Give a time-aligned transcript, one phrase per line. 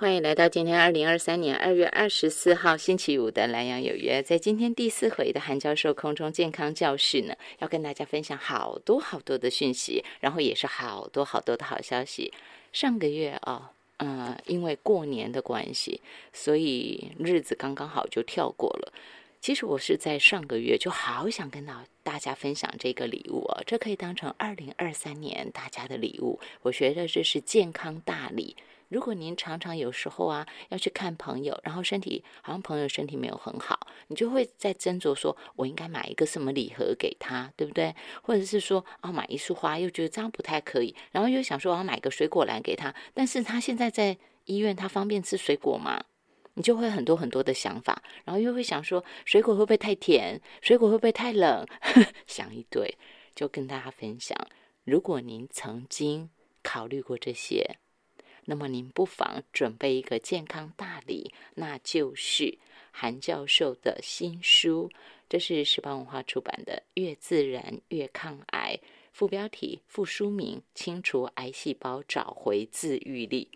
[0.00, 4.22] 欢迎来到今天二零二三年二月二十四号星期五的南阳有约。
[4.22, 12.32] 在今天第四回的韩教授空中健康教室呢，要跟大家分享好多好多的讯息，然后也是好多好多的好消息。
[12.72, 16.00] 上个月啊，呃，因为过年的关系，
[16.32, 18.94] 所以日子刚刚好就跳过了。
[19.42, 26.40] 其实我是在上个月就好想跟到大家分享这个礼物哦，这可以当成二零二三年大家的礼物。
[26.62, 28.56] 我觉得这是健康大礼。
[28.90, 37.94] 如果您常常有时候啊要去看朋友，然后身体好像朋友身体没有很好，你就会在斟酌说，我应该买一个什么礼盒给他，对不对？
[38.20, 46.04] 或者是说，啊买一束花又觉得这样不太可以，然后又想说我要买个水果篮给他，但是他现在在医院，他方便吃水果吗？
[46.54, 50.40] 你就会很多很多的想法，然后又会想说，水果会不会太甜？
[50.60, 51.64] 水果会不会太冷？
[52.26, 52.98] 想一堆，
[53.36, 54.36] 就跟大家分享，
[54.82, 56.28] 如果您曾经
[56.64, 57.78] 考虑过这些。
[58.44, 62.58] 那么您不妨准备一个健康大礼，那就是
[62.90, 64.90] 韩教授的新书，
[65.28, 68.78] 这是时报文化出版的《越自然越抗癌》，
[69.12, 73.48] 副标题、副书名：清除癌细胞，找回自愈力。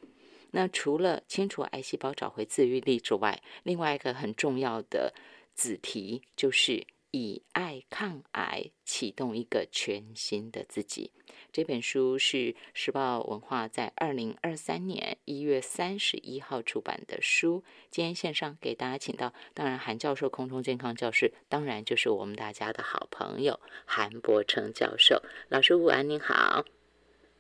[0.52, 5.12] 那除了清除癌细胞，找回自愈力之外，另外一个很重要的
[5.55, 11.12] 子题就是以爱抗癌，启动一个全新的自己。
[11.52, 17.62] 这本书是时报文化在二零二三年一月三十一号出版的书。
[17.88, 25.76] 今天线上给大家请到，当然韩教授空中健康教室，当然就是我们大家的好朋友韩伯成教授老师。
[25.76, 26.64] 午安，您好。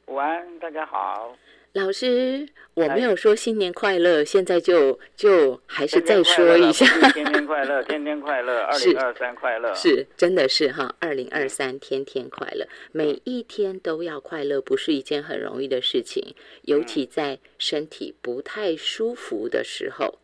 [0.06, 1.36] 午安，大家好。
[1.74, 6.86] 老师，我没有说新年快乐，现在就就还是再说一下。
[7.10, 20.20] 天天快乐， 天天快乐，二零二三快乐，是真的是哈，二零二三天天快乐，每一天都要快乐，不是一件很容易的事情，尤其在身体不太舒服的时候，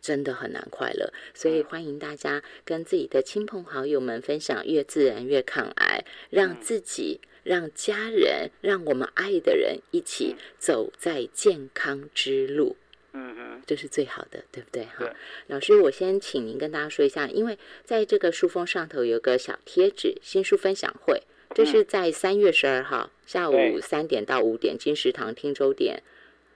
[0.00, 1.12] 真的很难快乐。
[1.34, 7.20] 所以欢迎大家跟自己的亲朋好友们分享，越自然越抗癌，让自己。
[7.44, 12.76] 让家人，让我们爱的人一起走在健康之路，
[13.12, 14.84] 嗯嗯，这是最好的，对不对？
[14.86, 15.14] 哈，
[15.46, 21.22] 老师，我先请您跟大家说一下，因为在这个书封上头有个小贴纸，新书分享会，
[21.54, 26.02] 这是在三月十二号下午三点到五点，金石堂听周点，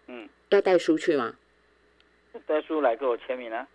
[0.06, 1.36] 嗯，要带书去吗？
[2.46, 3.66] 带书来给我签名啊？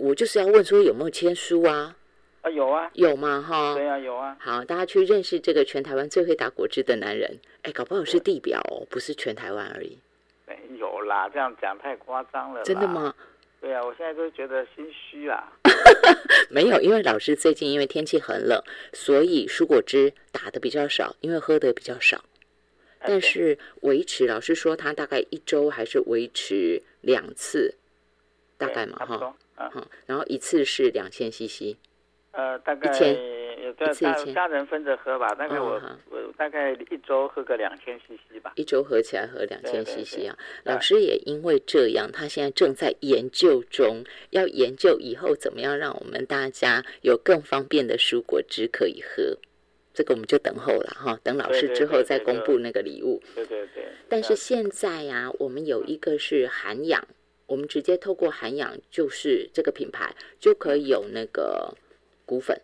[0.00, 1.96] 我就是要问说有没有签书啊？
[2.42, 3.42] 啊，有啊，有吗？
[3.42, 4.36] 哈，对啊，有啊。
[4.40, 7.38] 好，大家去认识这个全台湾最会打果汁的男人。
[7.62, 9.98] 哎，搞不好是地表哦，不是全台湾而已。
[10.46, 12.62] 没有啦，这样讲太夸张了。
[12.62, 13.14] 真的吗？
[13.60, 15.52] 对啊，我现在都觉得心虚啊。
[16.48, 18.58] 没有，因为老师最近因为天气很冷，
[18.94, 22.24] 所以蔬果汁打的比较少，因为喝的比较少。
[23.00, 27.74] 但是维持，老师说他大概一周还是维持两次，
[28.56, 29.36] 大概嘛哈。
[29.56, 29.86] 嗯。
[30.06, 31.76] 然后一次是两千 CC。
[32.32, 32.88] 呃，大概
[33.62, 35.80] 有家家人分着喝吧，大概我
[36.10, 38.52] 我大概一周喝个两千 CC 吧。
[38.54, 40.38] 一周合起来喝两千 CC 啊！
[40.64, 49.36] 老师也因为这样，他现在正在研究中，要研究以后怎么样让我们大家有更方便的蔬果汁可以喝。
[49.92, 53.20] 这个我们就等候了哈，等老师之后再公布那个礼物。
[53.34, 53.84] 对对对。
[54.08, 57.06] 但是现在呀，我们有一个是涵养，
[57.46, 61.74] 我们直接透过涵养，就是这个品牌就可以有那个。
[62.30, 62.56] 股份，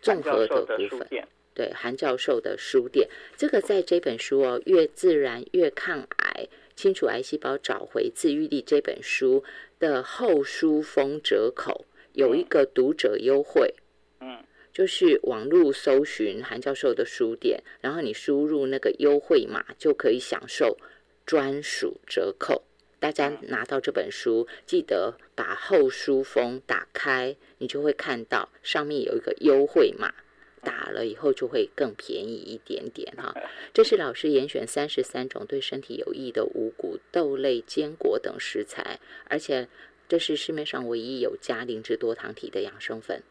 [0.00, 1.06] 综合的股份，
[1.52, 3.06] 对韩教授的书店，
[3.36, 9.44] 这个在这本书哦，越自然越抗癌，清除癌细胞，找回自愈力这本书
[9.78, 11.84] 的后书封折口
[12.14, 13.74] 有一个读者优惠，
[14.20, 14.42] 嗯，
[14.72, 20.78] 就是网络搜寻韩教授的书店，然后你输入那个优惠码就可以享受
[21.26, 22.62] 专属折扣。
[23.04, 30.14] 大家拿到这本书，记得把后书封打开，你就会看到上面有一个优惠码，
[30.62, 33.34] 打了以后就会更便宜一点点哈。
[33.74, 39.68] 这是老师严选三十三种对身体有益的五谷、豆类、坚果等食材，而且
[40.08, 43.22] 这是市面上唯一有加灵芝多糖体的养生粉。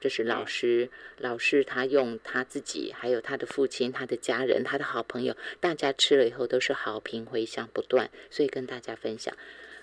[0.00, 9.36] 这是老师，老师他用他自己，还有他的父亲、他的家人、他的好朋友，大家吃了以后都是好评回响不断，所以跟大家分享。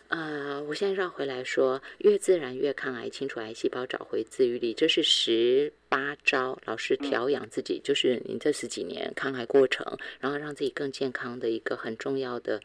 [0.08, 12.62] 啊，我现在绕回来说，越自然越抗癌，清除癌细胞，找回自愈力，这是十八招，老师调养自己，就是你这十几年抗癌过程，然后让自己更健康的一个很重要的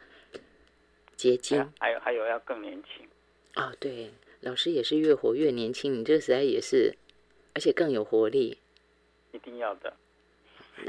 [1.16, 1.58] 结晶。
[1.80, 3.08] 还有还有要更年轻。
[3.56, 4.10] 哦，对，
[4.42, 6.94] 老师也是越活越年轻，你这实在也是。
[7.54, 8.58] 而且更有活力，
[9.32, 9.92] 一定要的。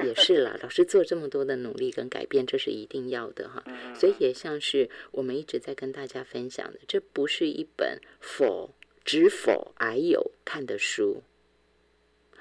[0.04, 3.62] 也是啦，老师做这么多的努力跟改变，这是一定要的哈。
[3.94, 8.70] 所以也像是我们一直在跟大家分享的，这不是一本否
[9.04, 11.22] 只否矮有看的书。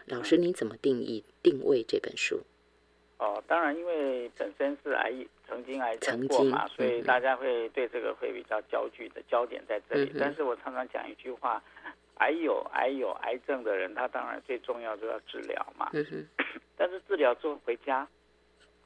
[0.06, 2.40] 老师，你怎么定义定位这本书？
[3.18, 5.12] 哦，当然，因为本身是癌
[5.46, 10.12] 曾经癌症过嘛，所以大家会对这个会比较焦距的焦点在这里。
[10.18, 11.62] 但是我常常讲一句话：
[12.20, 15.90] 癌有癌有癌症的人，他当然最重要就要治疗嘛。
[16.78, 18.06] 但是治疗之后回家，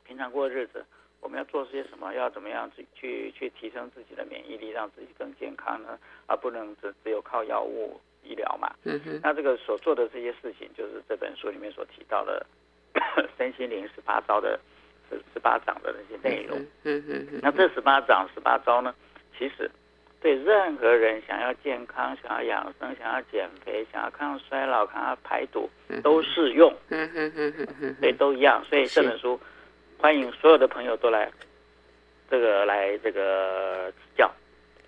[0.04, 0.84] 平常过日子，
[1.20, 2.12] 我们要做些什么？
[2.14, 5.98] 要怎么样去去去提升自己的免疫力，让自己更健康呢？
[6.26, 8.74] 而不能只只有靠药物医疗嘛。
[9.22, 12.44] 那这个所做的这些事情，就是这本书里面所提到的。
[13.36, 14.56] 身心灵十八招的
[15.10, 18.94] 十十八掌的那些内容，嗯嗯嗯，那这十八掌十八招呢，
[19.36, 19.68] 其实
[20.24, 25.68] 对任何人想要健康、想要养生、想要减肥、想要抗衰老、抗要排毒
[26.02, 28.64] 都适用，嗯嗯嗯嗯，所以都一样。
[28.66, 29.38] 所以这本书
[29.98, 31.30] 欢迎所有的朋友都来
[32.30, 34.32] 这个来这个指教。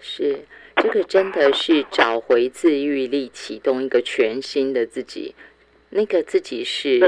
[0.00, 0.38] 是
[0.76, 5.34] 这个真的是找回自愈力，启动一个全新的自己。
[5.90, 6.98] 那个自己是。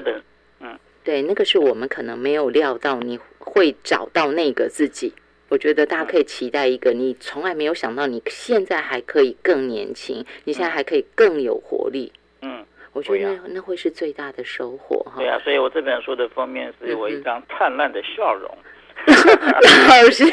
[0.60, 5.14] 嗯对，那个是我们可能没有料到你会找到那个自己。
[5.48, 12.12] 我觉得大家可以期待一个，你从来没有想到你现在还可以更年轻，你现在还可以更有活力。
[12.42, 15.14] 嗯，我觉得那会是最大的收获哈。
[15.16, 18.50] 对啊，所以我这本书的封面是我一张灿烂的笑容。
[19.08, 20.24] 老师，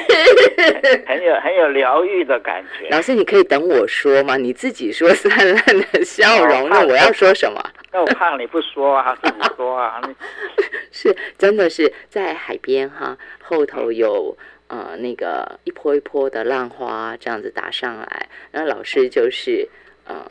[1.06, 2.90] 很有很有疗愈的感觉。
[2.90, 4.36] 老师，你可以等我说吗？
[4.38, 5.64] 你自己说灿烂
[5.94, 7.64] 的笑容，那我要说什么？
[7.94, 10.02] 那我怕你不说啊，自己说啊。
[10.92, 14.36] 是，真的是在海边哈，后头有
[14.78, 19.68] 呃那个一波一波的浪花这样子打上来，然后老师就是
[20.08, 20.26] 嗯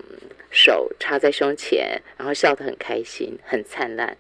[0.50, 4.17] 手插在胸前，然后笑得很开心，很灿烂，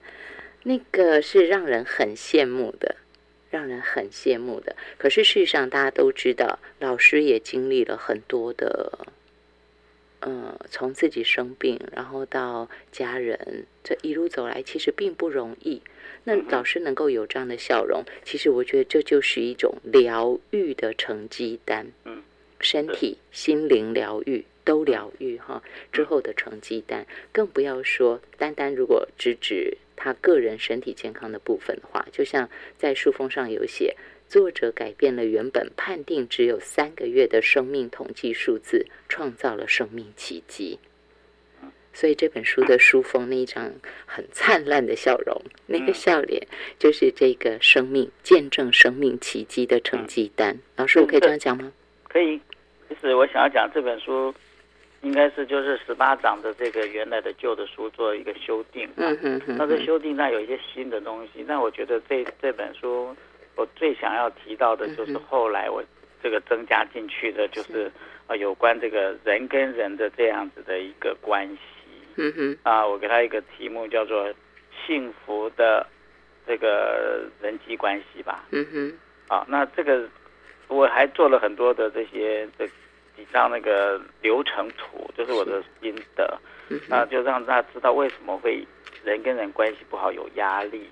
[0.62, 2.96] 那个是让人很羡慕的。
[3.50, 9.06] 让人很羡慕的，可是事实上，大家都知道，老师也经历了很多的，
[10.24, 15.82] 呃，从自己生病，然后到家人，这一路走来，其实并不容易。
[16.24, 21.92] 那老师能够有这样的笑容，其实我觉得这就是一种疗愈的成绩单。
[22.04, 22.22] 嗯，
[22.58, 25.62] 身体、心灵疗愈都疗愈哈，
[25.92, 29.76] 之后的成绩单，更不要说单单如果只指。
[29.96, 33.96] 他个人身体健康的部分的话，就像在书封上有写，
[34.28, 40.78] 作者改变了原本判定只有三个月的生命统计数字，创造了生命奇迹。
[41.92, 43.70] 所以这本书的书封那一张
[44.06, 46.46] 很灿烂的笑容，那个笑脸
[46.78, 50.58] 就是这个生命见证生命奇迹的成绩单。
[50.76, 51.72] 老师，我可以这样讲吗？
[52.08, 52.40] 可以。
[52.88, 54.34] 其实我想要讲这本书。
[55.02, 63.14] 应该是就是十八章的这个原来的旧的书做一个修订，嗯嗯嗯，那这修订上有一些新的东西，那我觉得这这本书
[63.56, 65.82] 我最想要提到的就是后来我
[66.22, 67.90] 这个增加进去的就是。
[68.26, 71.60] 啊有关这个人跟人的这样子的一个关系，
[72.16, 74.32] 嗯哼，啊我给他一个题目叫做
[74.86, 75.86] 幸福的
[76.46, 78.98] 这个人际关系吧，嗯哼，
[79.28, 80.08] 啊那这个
[80.68, 82.66] 我还做了很多的这些这。
[83.16, 86.38] 几张那个流程图，就是我的心得，
[86.88, 88.66] 那就让大家知道为什么会
[89.04, 90.88] 人跟人关系不好，有压力。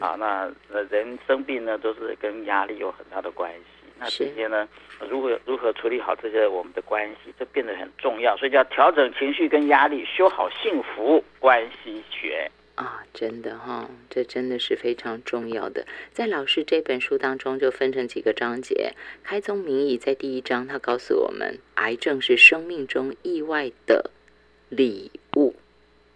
[0.00, 0.50] 啊，那
[0.90, 3.86] 人生病呢，都是跟压力有很大的关系。
[3.98, 4.68] 那这些呢，
[5.08, 8.36] 如何如何处理好这些我们的关系，这变得很重要。
[8.36, 12.50] 所以叫调整情绪跟压力，修好幸福关系学。
[12.74, 15.86] 啊，真的哈，这真的是非常重要的。
[16.12, 18.94] 在老师这本书当中，就分成几个章节。
[19.22, 24.10] 开宗明义，在第一章，他告诉我们，癌症是生命中意外的
[24.68, 25.54] 礼物。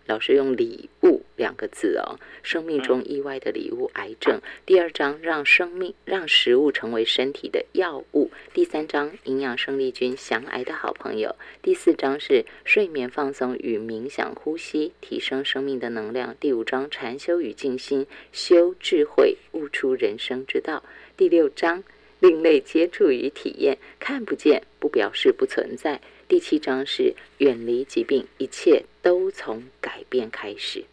[0.08, 4.40] 老师用礼物两个字哦，生命中意外的礼物，癌症。
[4.64, 8.30] 第二章让生命让食物成为身体的药物。
[8.54, 11.36] 第三章营养生力军降癌的好朋友。
[11.60, 16.34] 第四章是睡眠放松与冥想呼吸提升生命的能量。
[16.40, 20.82] 第五章禅修与静心修智慧悟出人生之道。
[21.18, 21.84] 第六章
[22.18, 26.00] 另类接触与体验看不见不表示不存在。
[26.28, 30.84] 第七章是远离疾病，一切都从改变开始。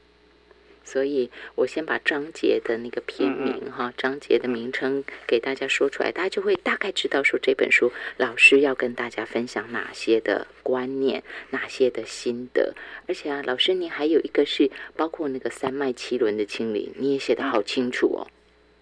[0.86, 12.74] 所以我先把章节的那个片名哈，章节的名称给大家说出来，大家就会大概知道说这本书老师要跟大家分享哪些的观念，哪些的心得。
[13.06, 18.28] 而且啊，老师您还有一个是包括那个三脉七轮的清理，你也写的好清楚哦。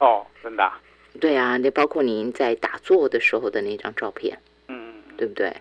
[0.06, 0.72] 哦，真的？
[1.20, 4.38] 对啊，那包括您在打坐的时候的那张照片。
[5.24, 5.56] 对不对？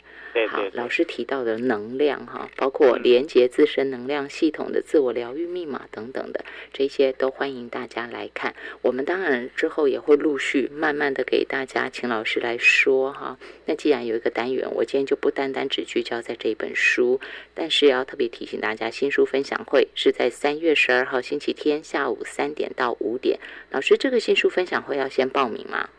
[0.48, 8.54] 好，老师提到的能量哈，包括连接自身能量系统的自我疗愈密码等等的，这些都欢迎大家来看。
[8.80, 13.38] 我们当然之后也会陆续慢慢的给大家请老师来说哈。
[13.66, 17.20] 那既然有一个单元，我今天就不单单只聚焦在这本书，
[17.54, 23.38] 但是要特别提醒大家，新书分享会是在三月十二号星期天下午三点到五点。
[23.70, 25.90] 老师，这个新书分享会要先报名吗？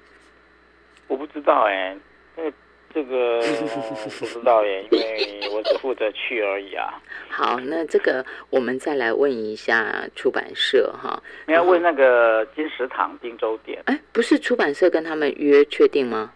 [1.07, 1.95] 我不知道哎，
[2.35, 2.51] 因为。
[2.93, 3.41] 这个
[4.19, 7.01] 不知道耶，因为我只负责去而已啊。
[7.29, 11.21] 好，那这个我们再来问一下出版社哈。
[11.47, 13.81] 你要问那个金石堂汀州店？
[13.85, 16.31] 哎，不是出版社跟他们约确定吗？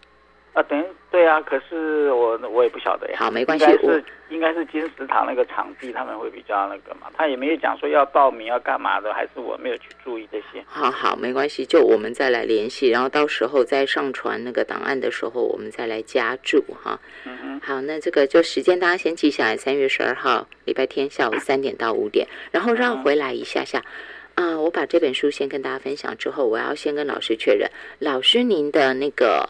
[0.57, 3.17] 啊，等于对啊，可是我我也不晓得呀。
[3.19, 7.11] 好，没关系，是应该是金石堂那个场地，他们会比较那个嘛。
[7.15, 10.63] 他也没有讲说要报名要干嘛的，还是我没有去注意这些。
[10.65, 16.99] 好好，没关系，就我们再来联系，然后到时候再上传那个档案的时候，我们再来加注哈。
[17.25, 17.61] 嗯嗯。
[17.63, 23.83] 好，那这个就时间大家先记下来，三月十二号礼拜天下午三点到五点，然后绕回来一下下。
[24.33, 29.47] 啊，我把这本书先跟大家分享之后，我要先跟老师确认，老师您的那个。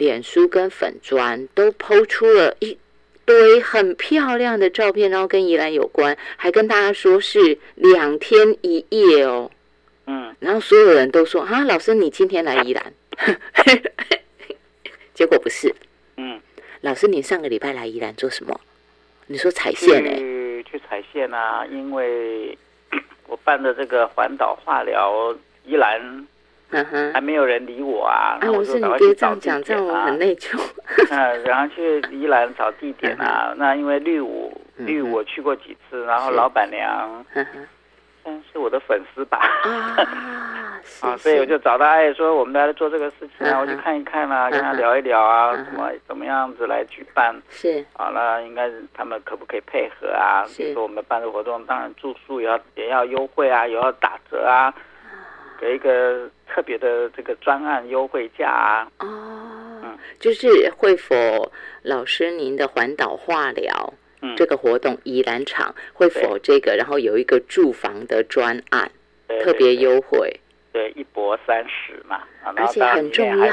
[0.00, 2.78] 脸书跟粉砖都抛出了一
[3.26, 9.50] 堆很漂亮的照片，然后跟宜兰有关，还跟大家说是两天一夜哦。
[10.06, 12.94] 嗯，然后所有人都说啊，老师你今天来宜兰，
[15.12, 15.74] 结果不是。
[16.16, 16.40] 嗯，
[16.80, 18.58] 老师你上个礼拜来宜兰做什么？
[19.26, 20.16] 你说踩线哎？
[20.62, 22.56] 去踩线啊，因为
[23.28, 26.26] 我办的这个环岛化疗宜兰。
[26.70, 28.38] 嗯哼，还没有人理我啊！
[28.40, 30.58] 啊，我说你别这样讲，这样我很内疚。
[31.10, 33.52] 嗯，然后去宜兰找地点啊。
[33.56, 37.24] 那因为绿舞，绿舞我去过几次，然后老板娘，
[38.24, 39.38] 嗯，是我的粉丝吧？
[39.64, 47.34] 啊， 啊，所以我就找他，哎，说我们来做这个事情啊，我去看一看啊，跟他聊一聊啊，怎么怎么样子来举办？
[47.48, 50.44] 是，好了，应该他们可不可以配合啊？
[50.56, 54.72] 比如说我们办的活动，当然住宿也要也要优惠啊，也要打折啊。
[55.60, 58.88] 给一个特别的这个专案优惠价啊。
[59.00, 59.06] 哦，
[59.82, 61.52] 嗯，就是会否
[61.82, 64.34] 老师您的环岛化疗嗯。
[64.36, 68.90] 这个活动宜兰场会否这个，然后有一个住房的专案
[69.42, 70.40] 特别优惠，
[70.72, 72.22] 对，一博三十嘛，
[72.56, 73.46] 而且很重要。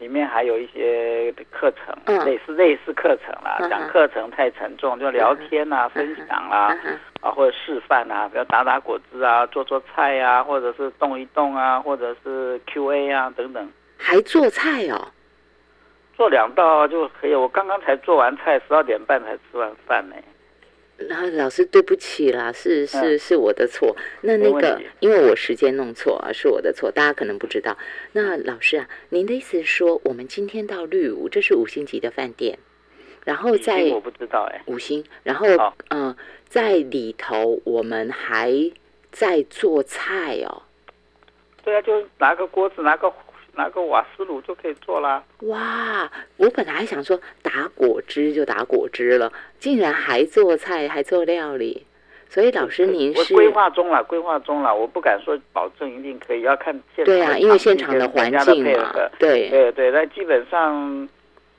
[0.00, 3.58] 里面还有一些课程，类似类似课程啦。
[3.68, 6.74] 讲课程太沉重，就聊天啊、分享啦，
[7.20, 13.70] 啊或者示范啊，比如打打果汁啊、做做菜啊，或者是动一动啊，或者是 Q A 啊等等。
[13.98, 15.06] 还做菜哦？
[16.16, 17.34] 做两道就可以。
[17.34, 20.16] 我刚刚才做完菜，十二点半才吃完饭呢。
[21.08, 23.96] 那老师对不起啦，是是是我的错。
[24.20, 26.90] 那那个，因为我时间弄错啊，是我的错。
[26.90, 27.76] 大家可能不知道。
[28.12, 32.58] 那老师啊，您的意思是说，我们今天到绿屋，这是五星级的饭店，
[33.24, 35.46] 然后在我不知道哎，五星，然后
[35.88, 36.14] 嗯，
[36.46, 38.52] 在里头我们还
[39.10, 40.62] 在做菜哦。
[41.64, 43.12] 对啊，就拿个锅子，拿个。
[43.54, 45.22] 拿个瓦斯炉就可以做啦！
[45.40, 51.86] 哇，我本来还想说打果汁就打果汁了，竟然还做菜还做料理，
[52.28, 61.08] 所以老师您是规划中了，规划中了，我不敢说保证一定可以，要看现对啊，因为现场的环境嘛，对对对，那基本上。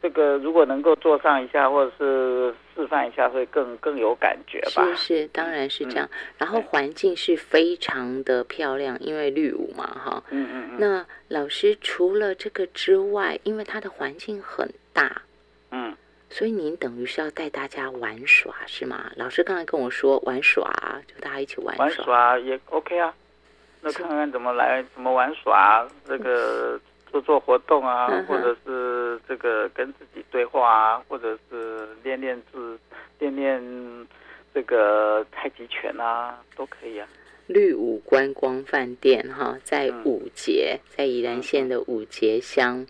[0.01, 4.83] 这个如果能够做上一下，或者是示范一下，会更更有感觉吧？
[4.95, 6.09] 是是，当然是这样。
[6.39, 10.23] 然后环境是非常的漂亮，因为绿舞嘛，哈。
[10.31, 10.77] 嗯嗯嗯。
[10.79, 15.21] 那老师除了这个之外，因为它的环境很大，
[15.69, 15.95] 嗯，
[16.31, 19.11] 所以您等于是要带大家玩耍，是吗？
[19.15, 20.73] 老师刚才跟我说玩耍，
[21.05, 21.85] 就大家一起玩耍。
[21.85, 23.13] 玩耍也 OK 啊，
[23.81, 26.79] 那看看怎么来，怎么玩耍这个。
[27.11, 32.79] 做做活动啊，或者是这个跟自己对话啊，或者是练练字、
[33.19, 33.61] 练练
[34.53, 37.07] 这个太极拳啊，都可以啊。
[37.47, 42.85] 绿武观光饭店哈，在五节，在宜兰县的五节乡，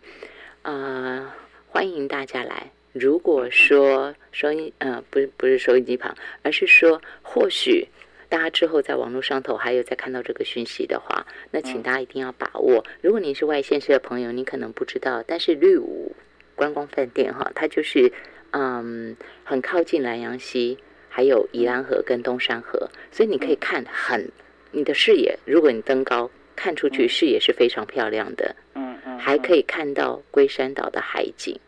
[0.61, 1.35] 啊，
[1.67, 2.69] 欢迎大家来。
[2.93, 7.87] 如果说收音，呃，不是不是收音机旁，而是说或许。
[8.31, 12.81] 大家之后在网络上头还有再看到这个讯息的话，那请大家一定要把握。
[13.01, 16.15] 如果您是外县市的朋友，你可能不知道，但是绿舞
[16.55, 18.09] 观光饭店哈，它就是
[18.51, 20.77] 嗯很靠近南阳溪，
[21.09, 24.31] 还有宜兰河跟东山河，所以你可以看很
[24.71, 28.55] 你的视野，如果你登高看出去，视野是非常漂亮的。
[28.75, 31.59] 嗯嗯，还可以看到龟山岛的海景。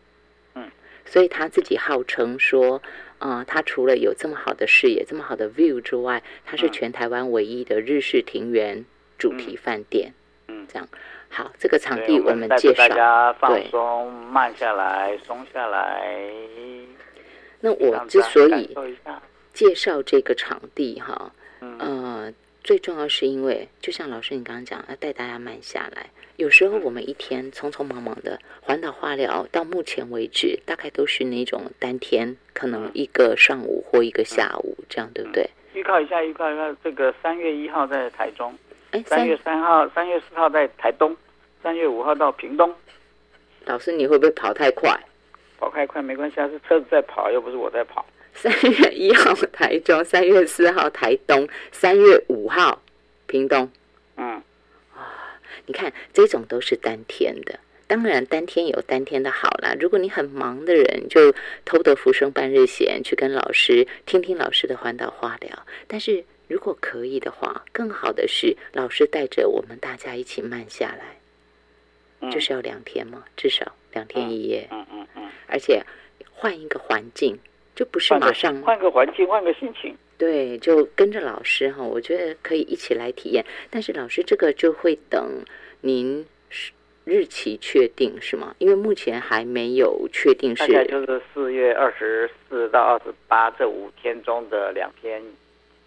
[0.54, 0.66] 嗯，
[1.04, 2.80] 所以他自己号称说。
[3.18, 8.84] 啊，它除了有这么好的视野、这么好的 view 之外，它是全台湾唯一的日式庭园
[9.18, 10.12] 主题饭店。
[10.48, 10.88] 嗯，这样。
[11.30, 16.16] 好，这个场地我们介绍，大家放松，慢下来，松下来。
[17.60, 18.76] 那我之所以
[19.52, 21.32] 介绍这个场地哈，
[21.78, 22.32] 呃，
[22.64, 26.06] 最重要是因为，就像老师你刚刚讲，要带大家慢下来。
[26.36, 35.46] 有时候我们一天匆匆忙忙的环岛化疗，到目前为止大概都是那种单天，可能一个上午或一个下午这样，对不对？
[35.74, 38.56] 预告一下，预告一下，这个三月一号在台中，
[39.04, 41.14] 三月三号、三月四号在台东。
[41.62, 42.74] 三月五号到屏东，
[43.64, 44.90] 老师你会不会跑太快？
[45.58, 48.04] 跑太快没关系，是车子在跑，又不是我在跑。
[48.34, 52.82] 三月一号台中，三月四号台东，三月五号
[53.26, 53.70] 屏东。
[54.16, 54.42] 嗯，
[54.94, 59.74] 啊，你看这种都是单天的，当然当天有当天的好啦。
[59.80, 65.66] 如果你很忙的人，就偷得浮生半日闲，去跟老师听听老师的环岛话聊。
[65.86, 71.18] 但是如果可以的话，更好的是老师带着我们大家一起慢下来。
[72.30, 74.66] 就是要两天嘛，至少两天一夜。
[74.70, 75.28] 嗯嗯嗯。
[75.46, 75.84] 而且
[76.32, 77.38] 换一个环境，
[77.74, 79.96] 就不是马上换个环境，换个心情。
[80.16, 83.44] 对，就跟着老师哈，我觉得可以一起来体验。
[83.70, 85.42] 但是老师这个就会等
[85.80, 86.24] 您
[87.04, 88.54] 日期确定是吗？
[88.58, 90.66] 因为目前还没有确定是。
[90.72, 95.22] 大概就是四月二十四到二十八这五天中的两天，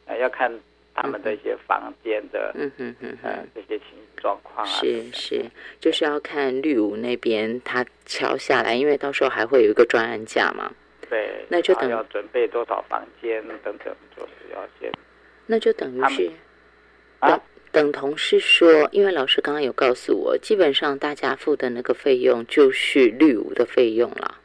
[0.05, 0.51] 呃，要看。
[0.99, 5.45] 他们的一些房间的，嗯哼哼，呃，这些情状况啊，是是，
[5.79, 10.73] 就是要看绿舞那边他敲下来，因为到时候还会有一个专案价嘛。
[11.09, 14.91] 对，那就等要准备多少房间等等，就是要先。
[15.45, 16.31] 那就等于是，
[17.21, 24.39] 等等同是说，因为老师刚刚有告诉我，基本上大家付的那个费用就是绿舞的费用了，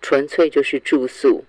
[0.00, 1.44] 纯粹就是住宿。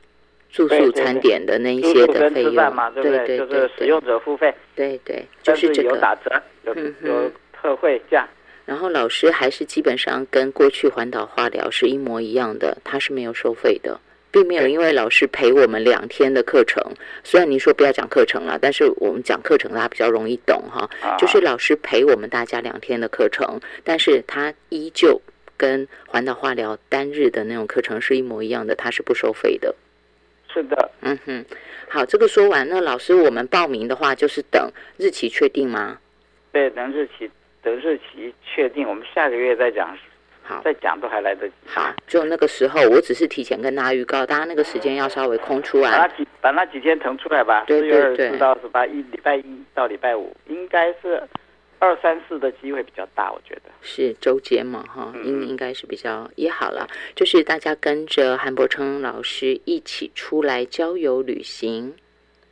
[0.53, 2.53] 住宿餐点的那一些的费用，
[2.93, 8.27] 对对对，就是使用者付费，对对，就是这个有打折，有有特惠价。
[8.65, 13.97] 然后老师还是基本上跟过去环岛化疗是一模一样的，他是没有收费的，
[14.31, 16.81] 并没有因为老师陪我们两天的课程。
[17.23, 20.89] 虽然您说不要讲课程了，但是我们讲课程大家比较容易懂哈。
[21.17, 25.21] 就是老师陪我们大家两天的课程，但是他依旧
[25.57, 29.75] 跟环岛化疗单日的那种课程是一模一样的，他是不收费的。
[30.53, 31.45] 是的，嗯哼，
[31.87, 35.97] 好，这个说完，那老师，我们报名的话就是等日期确定吗？
[36.51, 37.31] 对，等日期，
[37.63, 39.97] 等日期确定，我们下个月再讲，
[40.51, 41.53] 好，再讲都还来得及。
[41.65, 47.63] 好，就那个时候，我只是提前跟大家预告，大家那个时间要稍微空出来，把那几把那几天腾出来吧。
[47.65, 51.21] 对对对，到十八一礼拜一到礼拜五，应该是。
[51.83, 56.87] 二三四的机会比较大，我觉得是周间嘛，哈，应应该是比较也好了。
[57.15, 61.95] 就是大家跟着韩伯称老师一起出来郊游旅行，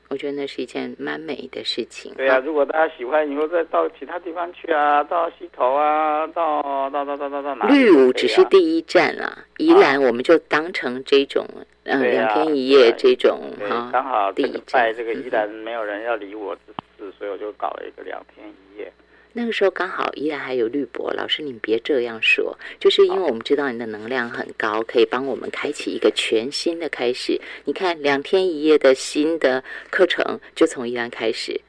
[0.10, 2.14] 我觉得那是一件蛮美的事情。
[2.16, 7.68] 对啊，如果大家喜欢，以后再到其他地方去啊，到溪头啊，到到到到到到哪？
[7.68, 11.46] 绿舞只是第一站啦，宜兰我们就当成这种
[11.84, 16.62] 嗯两天一夜这种哈，刚好第一站这个宜兰没有人要理我之
[16.98, 18.92] 事，所以我就搞了一个两天一夜。
[19.34, 27.40] 那个时候刚好依然还有绿博老师，你别这样说，就是因为我们知道你的能量很高，可以帮我们开启一个全新的开始。
[27.66, 31.62] 你看两天一夜的新的课程就从依然开始，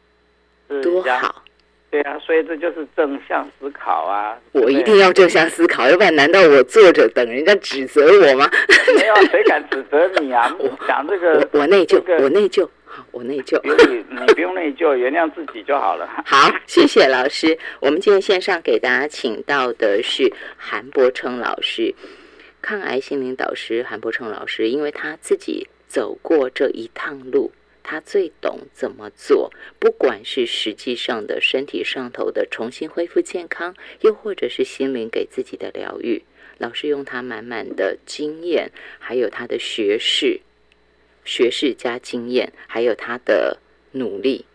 [0.82, 1.44] 多好！
[1.90, 4.38] 对啊，所以这就是正向思考啊！
[4.52, 8.48] 我一定要正向思考，要不然难道我坐着等人家指责我吗？
[8.96, 10.54] 没有，谁敢指责你啊？
[10.58, 12.68] 我讲这个，我内疚，我内疚。
[13.10, 16.08] 我内疚，你你不用内疚，原谅自己就好了。
[16.26, 17.58] 好，谢谢老师。
[17.80, 21.94] 我们今天线上给大家请到的是韩伯称老师，
[22.60, 27.50] 抗癌心灵导师韩伯称老师，因为他自己走过这一趟路，
[27.82, 29.52] 他最懂怎么做。
[29.78, 36.22] 不管是实际上的身体上头的重新恢复健康，又或者是心灵给自己的疗愈，
[36.58, 40.40] 老师用他满满的经验，还有他的学识。
[41.24, 43.58] 学识加经验，还有他的
[43.92, 44.46] 努力，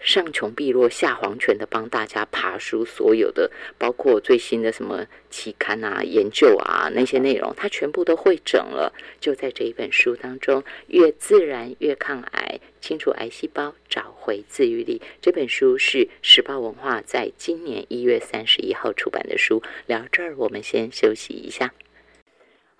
[0.00, 15.02] 上穷碧落下黄泉的帮大家爬书，所有的包括最新的什么期刊啊、研究啊那些内容，他全部都会整了，就在这一本书当中，越自然越抗癌，清除癌细胞，找回自愈力。
[15.20, 19.62] 这本书是时报文化在今年一月三十一号出版的书。
[19.86, 21.74] 聊这儿，我们先休息一下。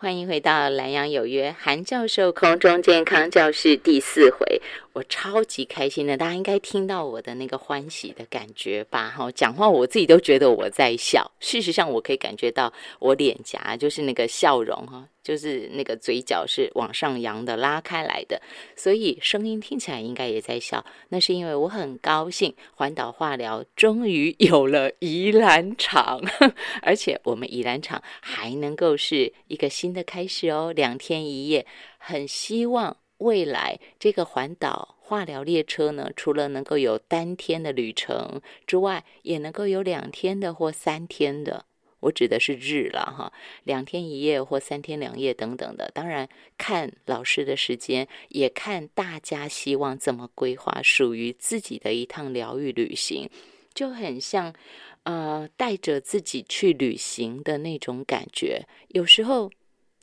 [0.01, 9.09] 欢迎回到南阳有约，韩教授空中健康教室第四回，我超级开心的，大家应该听到我的那个欢喜的感觉吧？
[9.11, 15.05] 哈，讲话我自己都觉得我在笑，事实上我可以感觉到我脸颊就是那个笑容哈。
[15.29, 18.41] 就是那个嘴角是往上扬的，拉开来的，
[18.75, 20.83] 所以声音听起来应该也在笑。
[21.11, 26.19] 那是因为我很高兴，环岛化疗终于有了宜兰场，
[26.81, 31.67] 而且我们宜兰场还能够是一个新的开始哦，两天一夜。
[31.99, 41.67] 很希望未来这个环岛化疗列车呢，除了能够有单天的旅程之外，也能够有两天的或三天的。
[42.01, 43.33] 我指的是日了哈，
[43.65, 45.91] 两天一夜或三天两夜等等的。
[45.93, 53.29] 当然，看老师的时间，也看大家希望怎么规划属于自己的一趟疗愈旅行，
[53.75, 54.55] 就很像
[55.03, 58.65] 呃带着自己去旅行的那种感觉。
[58.89, 59.51] 有时候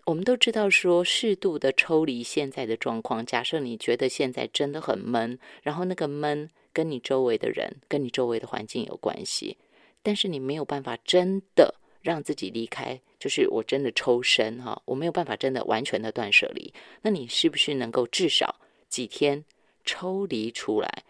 [0.05, 3.25] 我们都知道说，适度的抽离现在的状况。
[3.25, 9.57] 假设你觉得现在真的很闷，然后那个闷跟你周围的人、跟你周围的环境有关系，
[10.03, 11.75] 但是你没有办法真的。
[12.05, 16.71] 让自己离开，就是我真的抽身哈，我没有办法真的完全的断舍离。
[17.01, 19.43] 那你是不是能够至少几天
[19.83, 21.03] 抽离出来？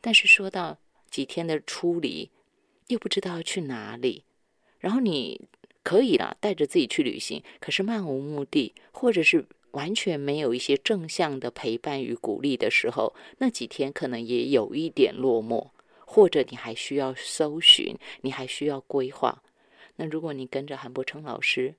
[0.00, 0.78] 但是说到
[1.10, 2.30] 几天的出离，
[2.86, 4.22] 又不知道去哪里。
[4.78, 5.40] 然后你
[5.82, 15.70] 可以啦，带着自己去旅行，可是漫无目的，或者是完全没有一些正向的陪伴与鼓励的时候，那几天可能也有一点落寞，
[16.06, 19.42] 或者你还需要搜寻，你还需要规划。
[19.96, 21.74] 那如果你跟着韩伯成老师，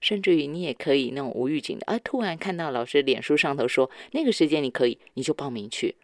[0.00, 5.94] 甚至于你也可以那种无预警的，啊，突然看到老师脸书上头说那个时间你可以，你就报名去。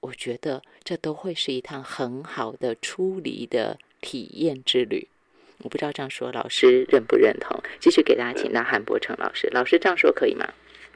[0.00, 5.08] 我觉得这都会是一趟很好的出离的体验之旅。
[5.58, 7.56] 我不知道这样说老师认不认同？
[7.78, 10.46] 继续给大家请到韩伯成老师，老师这样说可以吗？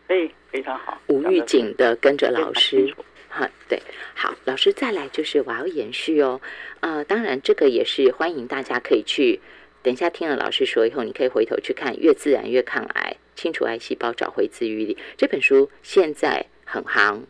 [0.09, 1.01] 可以，非常好。
[1.07, 2.93] 无预警的跟着老师，
[3.29, 3.81] 哈，对，
[4.15, 6.41] 好，老师再来就是我要延续哦，
[6.81, 9.41] 呃，当然这个也是欢迎大家可以去。
[9.87, 17.25] 等一下，听了老师说以后，你可以回头去看《越自然越抗癌：清除癌细胞，找回自愈力》这本书，现在很行，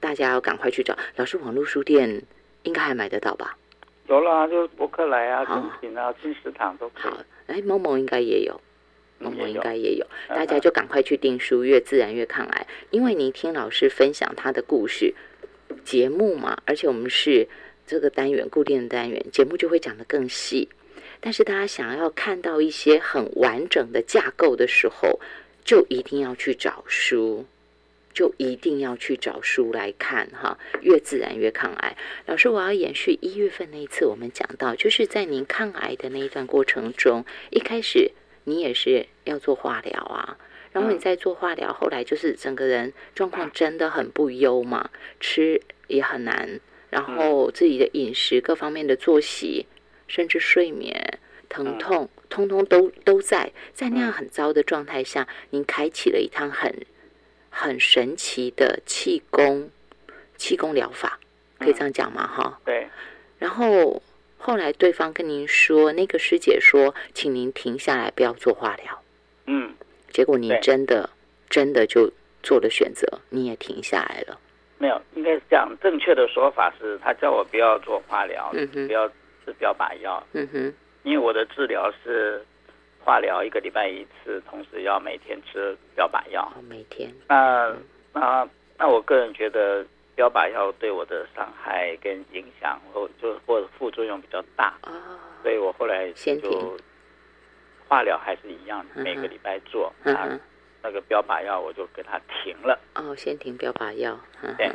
[0.00, 0.96] 大家要赶快去找。
[1.16, 2.22] 老师，网络书店
[2.62, 3.58] 应该还买得到吧？
[4.06, 7.14] 有啦，就博客来啊、精品啊、金石堂都好。
[7.46, 8.58] 哎，某某应该也有，
[9.18, 15.14] 某某应该也有，大家就赶快去订书《越自然越抗癌》，因为您听老师分享他的故事，
[15.84, 17.46] 节目嘛，而且我们是
[17.86, 20.70] 这个单元固定的单元，节目就会讲得更细。
[21.20, 25.18] 但是大家想要看到一些很完整的架构的时候，
[25.64, 27.44] 就一定要去找书，
[28.14, 30.56] 就一定要去找书来看哈。
[30.80, 31.96] 越自然越抗癌。
[32.26, 38.12] 老师，我要延续一月份那一次我们讲到，就是在您抗癌的那一段过程中，一开始
[38.44, 40.38] 你也是要做化疗啊，
[40.72, 44.88] 然后你在做化疗，后来就是整个人状况真的很不优嘛，
[45.20, 49.66] 吃也很难，然后自己的饮食各方面的作息。
[50.08, 56.74] 甚至睡眠、疼痛，通通都都在在那样很糟的状态下，您开启了一趟很
[57.50, 59.70] 很神奇的气功
[60.36, 61.20] 气功疗法，
[61.58, 62.26] 可以这样讲吗？
[62.26, 62.88] 哈，对。
[63.38, 64.02] 然后
[64.36, 69.02] 后来对方跟您说，那个师姐说，请您停下来，不要做化疗。
[69.46, 69.72] 嗯。
[70.10, 71.08] 结果您真的
[71.48, 72.10] 真的就
[72.42, 74.40] 做了选择，你也停下来了。
[74.78, 75.70] 没有，应该是这样。
[75.82, 79.10] 正确的说法是他叫我不要做化疗，不要。
[79.48, 82.44] 是标靶药，嗯哼，因为我的治疗是
[83.02, 87.10] 化疗一个礼拜一次，同时要每天吃标靶药，每天。
[87.26, 87.74] 那
[88.12, 89.84] 那那我个人觉得
[90.14, 94.92] 标靶药对我的伤害跟影响，或就或者副作用比较大，哦，
[95.42, 96.76] 所以我后来就
[97.88, 100.38] 化疗还是一样，每个礼拜做，啊，
[100.82, 102.78] 那个标靶药我就给它停了。
[102.96, 104.20] 哦，先停标靶药，
[104.58, 104.70] 对。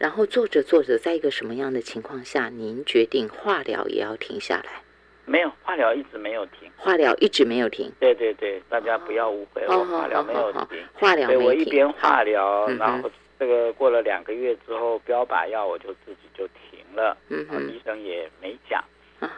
[0.00, 4.80] 然后做着做着，在一个什么样的情况下，您决定化疗也要停下来？
[5.26, 6.70] 没有，化疗一直没有停。
[6.74, 7.92] 化疗一直没有停。
[8.00, 10.66] 对对对，大家不要误会，我化疗没有停。
[10.94, 11.44] 化疗没停。
[11.44, 17.14] 我一边化疗，然后这个过了两个月之后，标靶药我就自己就停了。
[17.28, 18.82] 嗯医生也没讲，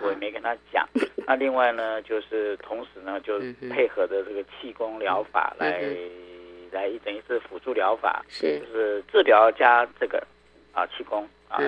[0.01, 0.89] 我也没跟他讲。
[1.27, 5.83] 那另外呢，就是同时呢，就配合着这个气功疗法来
[6.71, 10.25] 来等于是辅助疗法，是就是治疗加这个。
[10.73, 11.59] 啊，气功啊，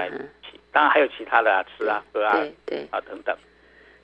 [0.72, 3.36] 当然还有其他的啊，吃啊，喝啊，对对啊，等等。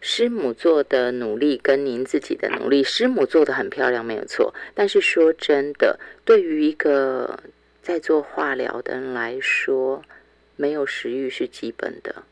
[0.00, 4.54] 师母做的努力跟您自己的努力，师母做的很漂亮，没有错。
[4.74, 7.38] 但是说真的，对于一个
[7.82, 10.02] 在做化疗的人来说，
[10.56, 12.22] 没有食欲是基本的，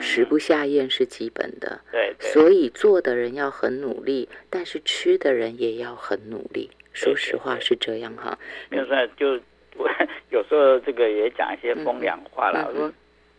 [0.00, 1.80] 食不下咽是基本的。
[1.92, 6.70] 对，所以做的人要很努力，但是吃的人也要很努力。
[6.92, 8.38] 说实话是这样哈。
[8.70, 9.38] 没有说就。
[9.76, 9.88] 我
[10.30, 12.92] 有时候这个也讲一些风凉话啦，我说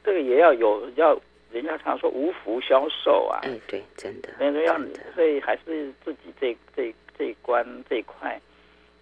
[0.03, 1.19] 这个也要有要，
[1.51, 3.39] 人家常说无福消受啊。
[3.43, 4.29] 哎，对，真的。
[4.37, 4.77] 所以说要，
[5.15, 8.39] 所以还是自己这这这一关这一块，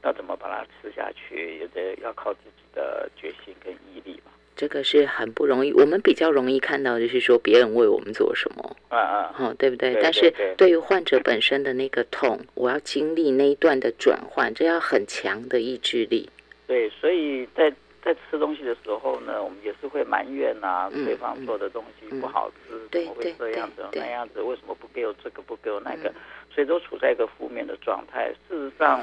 [0.04, 4.32] 要怎么把它吃下去，也得要靠自己的决心跟毅力吧。
[4.56, 9.94] 这个是很不容易，我们比较容易看到就是说别人为我们做什么，啊啊，哦，对不对？
[9.94, 16.30] 对但是对对于患者本身的那个痛，我要经历那一段的转换，这要很强的意志力。
[16.74, 24.42] 对，所以在在吃东西的时候呢，我们也是会埋怨呐、嗯对方做的东西不好吃，对怎么会这样子那样子？
[24.42, 26.10] 为什么不给我这个，不给我那个？
[26.10, 26.16] 嗯
[26.54, 28.32] 所以都处在一个负面的状态。
[28.48, 29.02] 事实上，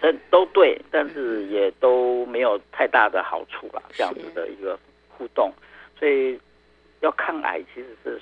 [0.00, 3.82] 这都对，但是也都没有太大的好处啦。
[3.90, 4.78] 这样子的一个
[5.10, 5.52] 互动，
[5.98, 6.38] 所以
[7.00, 8.20] 要抗癌其实是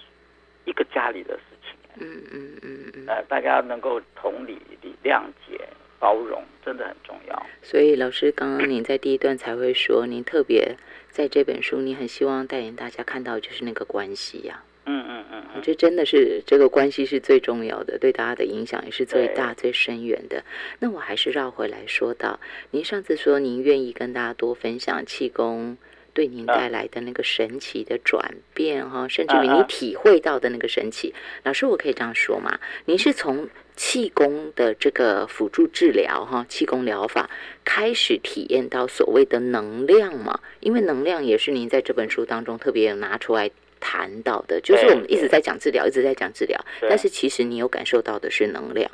[0.65, 1.79] 一个家里的事情。
[2.05, 3.05] 嗯嗯嗯嗯。
[3.07, 5.69] 呃，大家能够同理、理谅解、
[6.05, 7.47] 包容，真的很重要。
[7.63, 10.77] 所以老师刚刚您在第一段才会说，您特别
[11.11, 20.45] 在这本书，你很希望带领大家看到就是那个关系呀、嗯嗯嗯嗯，这真的是这个关系是最重要的，对大家的影响也是最大、最深远的。
[20.79, 22.39] 那我还是绕回来说到，
[22.71, 25.79] 您上次说您愿意跟大家多分享气功
[26.13, 31.15] 对您啊带来的那个神奇的转变哈、甚至于你体会到的那个神奇。
[31.45, 32.61] 老师，我可以这样说吗？
[32.85, 37.29] 您是从气功的这个辅助治疗哈，气功疗法
[37.65, 40.41] 开始体验到所谓的能量嘛？
[40.61, 46.59] 因为能量也是您在这本书当中特别拿出来谈到的，就是我们一直在讲治疗，一直在讲治疗，
[46.89, 48.91] 但是其实你有感受到的是能量，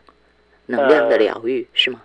[0.67, 2.03] 能量的呃疗愈、是吗？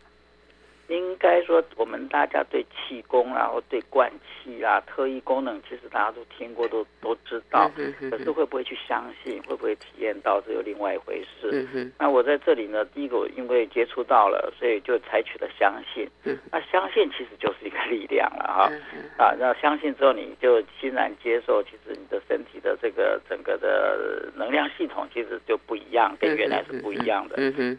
[0.87, 4.11] 应该说，我们大家对气功啊，或对灌
[4.43, 7.71] 气啊、特异功能，其实大家都听过，都都知道。
[8.09, 11.67] 可是会不会去相信，会不会体验到，这又另外一回事。
[11.73, 16.07] 嗯，那我在这里呢，第一个我因为接触到了，所以就采取了相信。
[16.23, 18.71] 嗯，那相信其实就是一个力量了哈。
[19.17, 27.35] 啊，那相信之后，你就欣然接受，其实你的身体的这个整个的能量系统其实就不一样，跟原来是不一样的。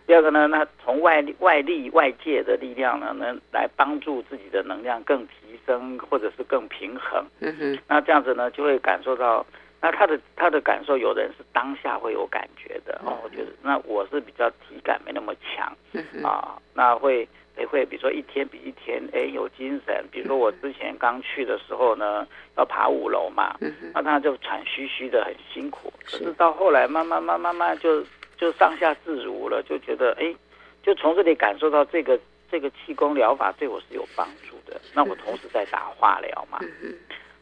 [0.07, 7.25] 第二个呢，那从外力、外力、外界的力量呢，能来帮助自己的能量更提升，或者是更平衡。
[7.41, 9.45] 嗯哼，那这样子呢，就会感受到，
[9.81, 13.19] 那他的他的感受，有的人是当下会有感觉的哦。
[13.23, 17.29] 我觉得，那我是比较体感没那么强嗯哼，啊，那会
[17.59, 20.05] 也会比如说一天比一天哎有精神。
[20.11, 28.05] 比如说我之前刚去的时候呢，要爬五楼嘛，嗯，那他就喘吁吁的很辛苦，可是是到后来慢慢慢慢慢就
[28.37, 30.35] 就上下自如了，就觉得哎，
[30.83, 32.19] 就从这里感受到这个
[32.51, 34.81] 这个气功疗法对我是有帮助的。
[34.95, 36.59] 那我同时在打化疗嘛，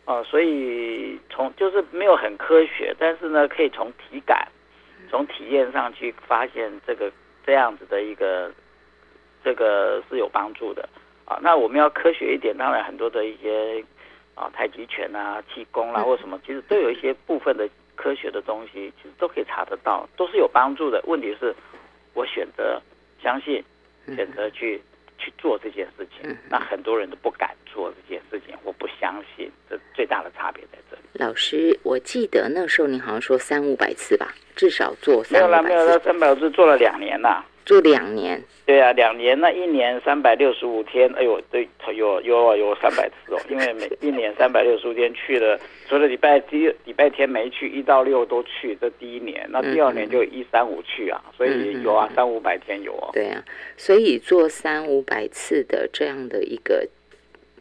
[0.07, 4.47] 嗯所以从就是没有很科学，但是呢，可以从体感、
[5.09, 7.11] 从体验上去发现这个
[7.47, 8.53] 这样子的一个
[9.43, 10.87] 这个是有帮助的
[11.25, 11.39] 啊。
[11.41, 13.83] 那我们要科学一点，当然很多的一些
[14.35, 21.03] 啊太极拳啊、气功啦、或什么，其实都有一些部分的科学的东西，其实都可以查得到，都是有帮助的。
[21.07, 21.55] 问题是，
[22.13, 22.79] 我选择
[23.23, 23.65] 相信，
[24.15, 24.83] 选择去。
[25.25, 31.03] 去做这件事情，那很多人都不敢做这件事情，我不相信，这最大的差别在这里。
[31.15, 37.43] 老师，我记得那时候您好像说三五百次吧，至少做三五百没有啦，次，三百次做了两年啦。
[37.65, 53.11] 做两年，对啊，两年那一年三百六十五天，哎呦，对，有有啊有三百次哦，因为每 一年三百六十五天去了，除了礼拜第一礼拜天没去，一到六都去，这第一年，那第二年就一三五去啊，所以有啊，三五百天有哦。
[53.13, 53.43] 对啊，
[53.77, 56.87] 所以做三五百次的这样的一个，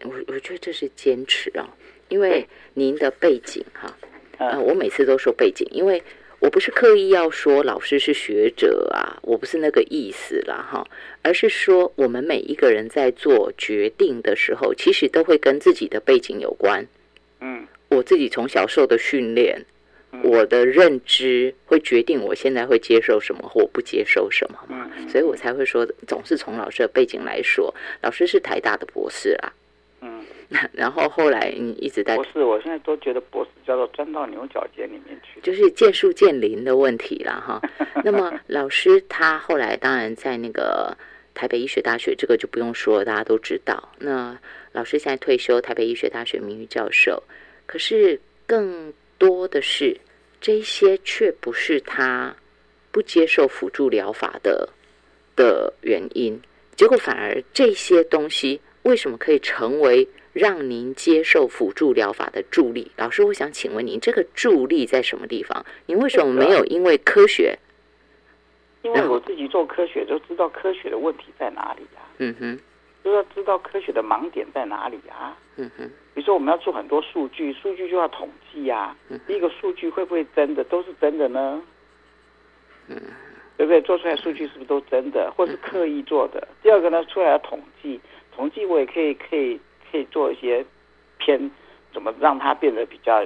[0.04, 1.70] 我我觉得这是坚持啊，
[2.10, 3.96] 因为您的背景哈，
[4.38, 6.04] 呃，嗯我每次都说背景，因为
[6.44, 10.86] 我不是刻意要说老师是学者啊，我不是那个意思啦哈，
[11.22, 16.86] 而是说我们每一个人在做决定的时候，其实都会跟自己的背景有关。
[17.40, 19.66] 嗯我自己从小受的训练，
[20.12, 24.60] 嗯我的认知会决定我现在会接受什么或不接受什么
[25.08, 29.63] 所以我才会说，总是从老师的背景来说，老师是台大的博士啊，嗯，
[30.72, 35.42] 然后后来你一直在博士，我现在都觉得博士叫做钻到牛角尖里面去。
[35.42, 37.62] 就是见树见林的问题了，哈。
[38.04, 40.96] 那么老师他后来当然在那个
[41.34, 43.90] 台北医学大学，这个就不用说了，大家都知道。
[44.00, 44.38] 那
[44.72, 47.22] 老师现在退休，台北医学大学名誉教授，
[47.66, 49.98] 可是更多的是
[50.40, 52.36] 这些却不是他
[52.92, 54.70] 不接受辅助疗法的
[55.36, 56.40] 的原因，
[56.76, 62.92] 结果反而这些东西为什么可以成为让您接受辅助疗法的助力？
[62.98, 65.66] 老师，我想请问您，这个助力在什么地方？
[65.86, 67.58] 您为什么没有因为科学？
[68.82, 72.60] 因为我自己做科学，就知道科学的问题在哪里呀、嗯哼，
[73.04, 75.38] 就要知道科学的盲点在哪里啊。
[75.56, 78.94] 嗯哼，比如说我们要做很多数据，数据就要统计呀、
[79.26, 81.62] 第一个数据会不会真的都是真的呢？
[82.90, 83.02] 嗯
[83.56, 83.80] 对不对？
[83.84, 86.46] 做出来数据是不是都真的，或是刻意做的？
[86.62, 88.02] 第二个呢，出来要统计，
[88.36, 89.60] 统计我也可以可以
[89.92, 90.66] 可以做一些
[91.18, 91.52] 偏，
[91.94, 93.24] 怎么让它变得比较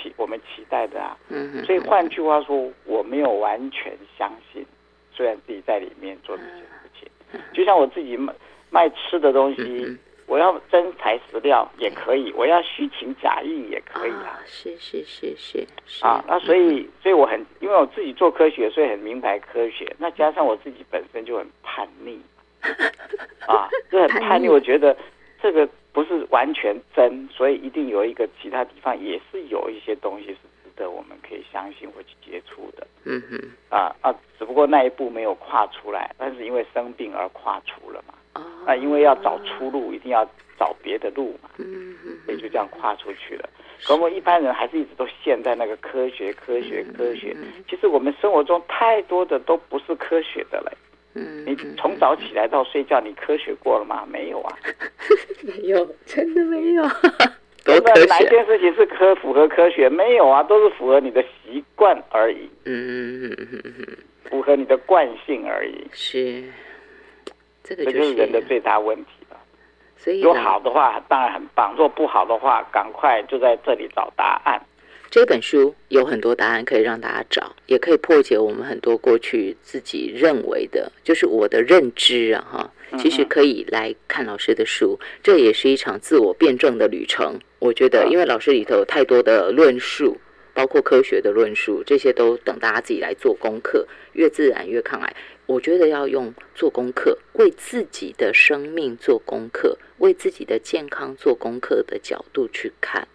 [0.00, 1.16] 期我们期待的啊？
[1.28, 4.64] 嗯所以换句话说，我没有完全相信，
[5.12, 8.32] 虽然自己在里面做这些事情，就像我自己卖
[8.70, 9.98] 卖吃的东西。
[10.26, 14.38] 我要真材实料也可以，我要虚情假意也可以啊。
[14.46, 15.66] 是是是是
[16.06, 19.92] 啊，那所以所以我很，因为我自己做科学，所以很明白科学。
[19.98, 22.20] 那加上我自己本身就很叛逆，
[23.46, 24.48] 啊，这很叛逆。
[24.48, 24.96] 我觉得
[25.42, 32.86] 这个不是完全真，所以一定有一个其他地方也是有一些东西是值得我们可以相信或去接触的。
[33.04, 33.38] 嗯哼。
[33.68, 38.14] 啊啊，只不过那一步没有跨出来，但是因为生病而跨出了嘛。
[38.66, 40.24] 啊，因为要找出路，一定要
[40.58, 43.48] 找别的路嘛，嗯嗯，所以就这样跨出去了。
[43.82, 47.34] 可我们一般人还是一直都陷在那个科学、科学、科学。
[47.68, 50.72] 其实我们生活中太多的都不是科学的嘞。
[51.14, 54.06] 嗯，你从早起来到睡觉，你科学过了吗？
[54.10, 54.56] 没有啊，
[55.42, 56.84] 没有，真的没有。
[57.62, 59.88] 真的哪一件事情是科符合科学？
[59.88, 62.48] 没有啊，都是符合你的习惯而已。
[62.64, 63.86] 嗯嗯嗯嗯，
[64.30, 65.86] 符合你的惯性而已。
[65.92, 66.44] 是。
[67.62, 69.36] 这个就是人的最大问题了。
[69.96, 74.60] 所以，如果好的话，当然很棒；若不好的话，赶快就在这里找答案。
[75.10, 82.72] 这本书有很多答案可以让大家找，也可以破解我们很多过去自己认为的，就是我的认知啊，哈。
[82.98, 87.40] 其实可以来看老师的书，这也是一场自我辩证的旅程。
[87.58, 90.16] 我觉得，因为老师里头有太多的论述，
[90.54, 95.16] 包括科学的论述，这些都等大家自己来做功课，越自然越抗癌。
[95.46, 103.06] 我觉得要用做功课，为自己的生命做功课，为自己的健康做功课的角度去看。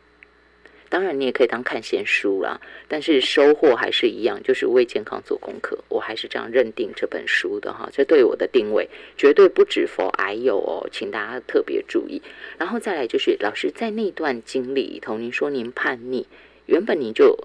[0.95, 5.77] 当然，你也可以当看闲书啦，但是收获还是一样，就是为健康做功课。
[5.89, 12.21] 我还是这样认定这本书的哈，这对我的定位绝对不止否癌友哦，请大家特别注意。
[12.57, 16.25] 然后再来就是老师在那段经历里头，您说您叛逆，
[16.65, 17.37] 原本你就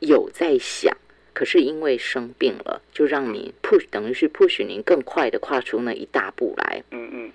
[0.00, 0.96] 有在想。
[1.34, 6.82] 可是因为生病了，就让你 push，等于是 push 您更快的跨出那一大步来。
[6.90, 7.32] 嗯嗯。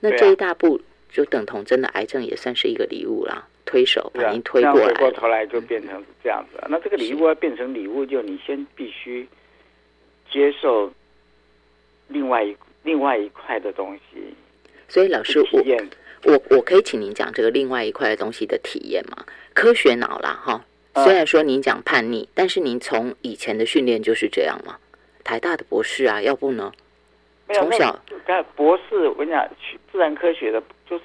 [0.00, 4.86] 那这一大步就等同真的癌症也算是一个礼物啦，推手把您推过来。
[4.86, 6.58] 回过头来就变成是这样子。
[6.70, 9.28] 那这个礼物要变成礼物，就你先必须
[10.30, 10.90] 接受
[12.08, 14.34] 另外一另外一块的东西。
[14.88, 19.22] 所以老师，我我我可以请您讲这个另外一块的东西的体验吗？
[19.52, 20.64] 科学脑啦，哈。
[21.04, 24.78] 虽然说您讲叛逆，但是您从以前的训练就是这样吗？
[25.22, 26.72] 台大的博士啊，要不呢？
[27.52, 27.94] 从小，
[28.56, 29.48] 博士，我跟你讲，
[29.92, 31.04] 自然科学的，就是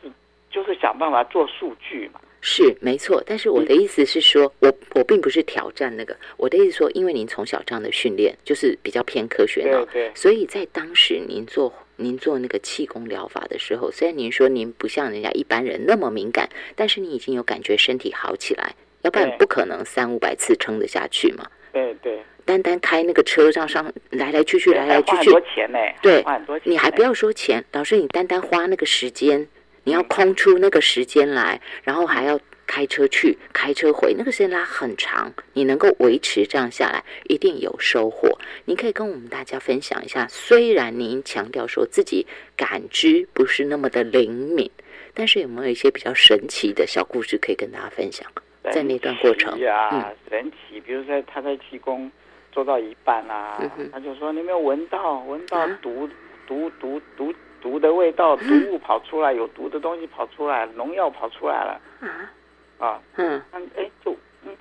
[0.49, 2.21] 就是想办法做数据嘛。
[2.45, 18.75] 是没错，但是我的意思是说，我我并不是挑战那个，我的意思说，因为您从小这样的训练，就是比较偏科学脑，所以在当时您做您做那个气功疗法的时候，虽然您说您不像人家一般人那么敏感，但是你已经有感觉身体好起来。
[19.03, 21.45] 要不然不可能三五百次撑得下去嘛？
[21.73, 25.77] 对对，单单开那个车上上来来去去来来去去，多钱呢？
[26.01, 26.23] 对，
[26.63, 29.45] 你还不要说钱，老师，你单单花那个时间，
[29.83, 38.29] 你要空出那个时间来，然后还要开车去开车回，那个时间拉很长，你能够维持这样下来，一定有收获。
[38.65, 44.71] 你可以跟我们大家分享一下，虽然您强调说自己感知不是那么的灵敏，
[45.13, 48.25] 但是有没有一些比较神奇的小故事可以跟大家分享？
[48.71, 52.09] 在那段过程呀，神奇，比如说他在气功
[52.49, 56.09] 做到一半啊，他就说：“你没有闻到，闻到毒
[56.47, 57.33] 毒毒毒
[57.63, 62.29] 毒的味道，毒物跑出来，有毒的东西跑出来，农药跑出来了。”啊
[62.77, 63.41] 啊，嗯，
[63.77, 64.13] 哎，就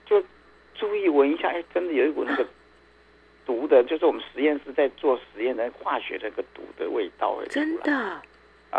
[0.06, 0.24] 就
[0.74, 2.46] 注意闻一下，哎，真的有一股那个
[3.44, 8.22] 毒的，就是我们实验室在做实验的化学那个毒的味道，真的啊。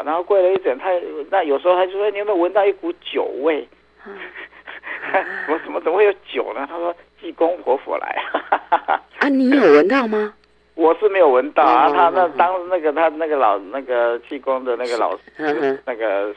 [0.06, 0.90] 然后过了一整，他
[1.30, 3.68] 那有时候他就说：“你有没有闻到一股酒味？”
[5.50, 6.66] 我怎么怎么会有酒呢？
[6.68, 8.24] 他说济公活佛来
[9.20, 9.30] 啊！
[9.30, 10.34] 你有闻到吗？
[10.76, 11.90] 我是没有闻到啊。
[11.92, 16.36] 他那当那个他那个老那个气功的那个老师，那个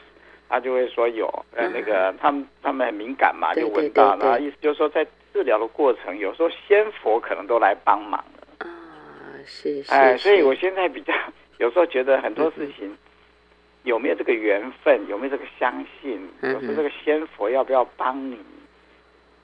[0.49, 4.15] 他就会说有呃那个他们他们很敏感嘛，就闻到。
[4.17, 8.67] 然后意思就是说，在治疗的过程，有时候仙佛可能都来帮忙了啊。
[9.45, 9.91] 是是。
[9.91, 11.13] 哎，所以我现在比较
[11.57, 12.95] 有时候觉得很多事情。
[13.83, 14.99] 有没有这个缘分？
[15.07, 16.19] 有没有这个相信？
[16.41, 18.37] 有时候这个仙佛要不要帮你？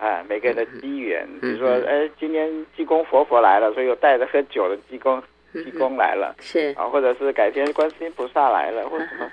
[0.04, 5.24] 哎，每个人的机缘，比如说，哎，今天济公活佛来了，所以有带着喝酒的济公，
[5.54, 6.76] 济公来了，是。
[6.78, 9.32] 啊，或者是改天观世音菩萨来了，或者什么，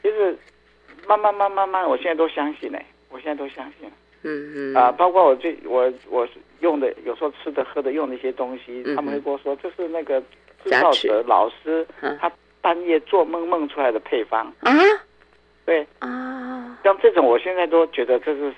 [0.00, 0.38] 其实
[1.08, 3.90] 慢慢慢慢慢，我现在都相信哎，我现在都相信。
[4.22, 4.76] 嗯嗯。
[4.76, 6.28] 啊，包括我最我我
[6.60, 10.20] 用的有时候吃的喝的用的一些东西，他们会跟我说这是那个
[10.62, 11.84] 制造者老师
[12.20, 14.46] 他半夜做梦梦出来的配方。
[14.60, 14.72] 啊，
[15.64, 15.84] 对。
[15.98, 18.54] 啊，像这种我现在都觉得这是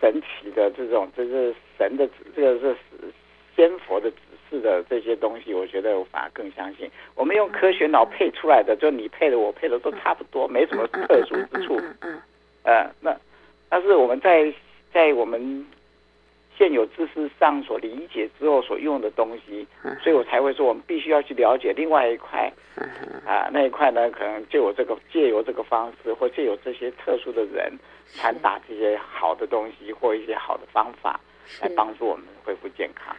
[0.00, 2.76] 神奇的这种，这是神的这个是
[3.54, 4.16] 仙佛的指
[4.50, 6.90] 示的这些东西，我觉得我反而更相信。
[7.14, 11.80] 我们用科学脑配出来的，就你配的我配的都差不多，没什么特殊之处。
[12.02, 12.20] 嗯，
[12.64, 13.16] 呃，那
[13.68, 14.52] 但是我们在
[14.92, 15.66] 在我们
[16.56, 19.66] 现有知识上所理解之后所用的东西，
[20.02, 22.52] 所以我才会说我们必须要去了解另外一块。
[23.26, 27.72] 啊，那一块呢，可能就有这个借由这个方式，或借由这些特殊的人
[28.14, 31.18] 传达这些好的东西或一些好的方法，
[31.60, 33.16] 来帮助我们恢复健康。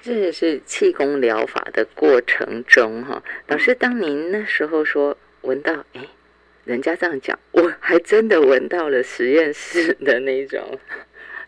[0.00, 6.00] 这也是气功疗法的过程中哈，老师，当您那时候说闻到，哎，
[6.64, 10.62] 人家这样讲，我还真的闻到了实验室的那种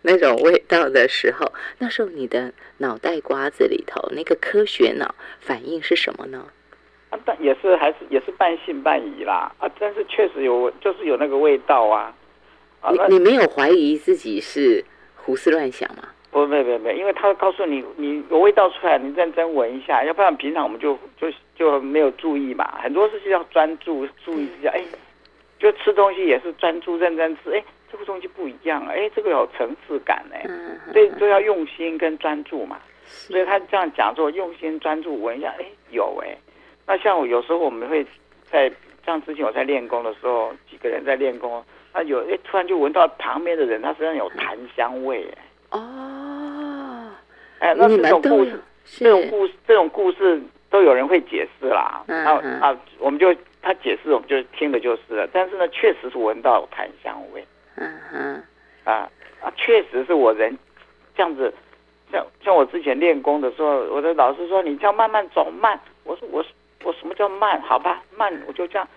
[0.02, 6.46] 那种味道的时候，那时候你的脑袋瓜子里头那个科学脑反应是什么呢？
[7.10, 12.14] 啊，但也是还是也是半信半疑啦啊，但是确实有，就是有那个味道啊。
[12.92, 14.84] 你你没有怀疑自己是
[15.16, 16.04] 胡思乱想吗？
[16.30, 22.78] 不，没没没，因为他会告诉你，你有味道出来，你认真闻一下，要不然平常我们就就就没有注意嘛。
[22.82, 24.84] 很多事情要专注注意一下，哎，
[25.58, 30.44] 就吃东西也是专注认真吃，哎，这个东西不一样，哎，这个有层次感哎，
[30.92, 32.78] 所以都要用心跟专注嘛。
[33.06, 36.36] 所以他这样讲说，用心专注闻一下，哎，有哎。
[36.86, 38.06] 那像我有时候我们会
[38.50, 38.70] 在
[39.04, 41.64] 像之前我在练功的时候，几个人在练功，
[41.94, 45.78] 那有哎突然就闻到旁边的人他身上有檀香味哎。
[45.78, 47.10] 哦，
[47.60, 52.04] 哎，那这种故事，这种故事，这种故事都有人会解释啦。
[52.08, 52.24] 嗯
[52.60, 55.26] 啊，我们就他解释，我们就听的就是了。
[55.32, 57.42] 但是呢，确实是闻到檀香味。
[57.80, 58.42] 嗯哼。
[58.84, 59.10] 啊
[59.40, 60.56] 啊，确实是我人
[61.14, 61.52] 这样子，
[62.10, 65.78] 像像我之前练功的时候，我的老师说你这样慢慢走慢。
[66.04, 66.44] 我说我
[66.82, 67.60] 我什么叫慢？
[67.60, 68.88] 好吧，慢我就这样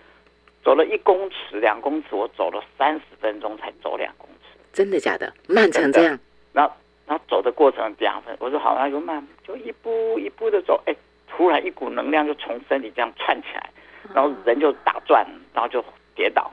[0.64, 4.58] 走了一公尺、两公尺，我走了三十分钟才走两公尺。
[4.72, 5.30] 真的假的？
[5.46, 6.18] 慢成这样？
[6.52, 6.72] 然后，
[7.06, 10.80] 然后走的过程两分，我说好，那就慢，就一步一步的走。
[10.86, 10.96] 哎，
[11.28, 13.70] 突然一股能量就从身体这样窜起来，
[14.14, 16.50] 然后人就打转，然后就跌倒。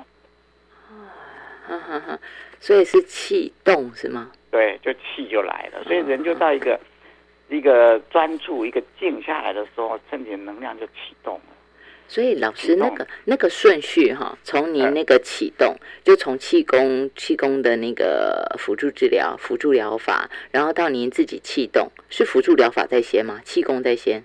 [1.69, 2.19] 哈哈哈！
[2.59, 4.31] 所以是气动是吗？
[4.49, 6.79] 对，就气就来了，所以人就到一个
[7.49, 11.41] 一个专注、一个静下来的时候，身体的能量就启动了。
[12.07, 23.39] 所以老师那个那个顺序哈，从您那个启动，就从气功气功的那个辅助治疗辅助疗法，然后到您自己气动，是辅助疗法在先吗？
[23.45, 24.23] 气功在先？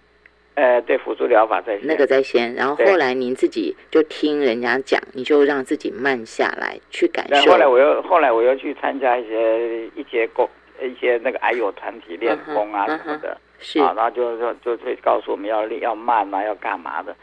[0.55, 1.86] 呃，对，辅助疗法在先。
[1.86, 7.50] 那个在先，然后后来您自己就听人家讲，你就让自己慢下来去感受。
[7.50, 10.48] 后来我又后来我又去参加一些一些功
[10.80, 17.14] 一些那个癌友团体练功啊什么的，是啊，然后就就就会告诉我们要练要慢啊，要干嘛的。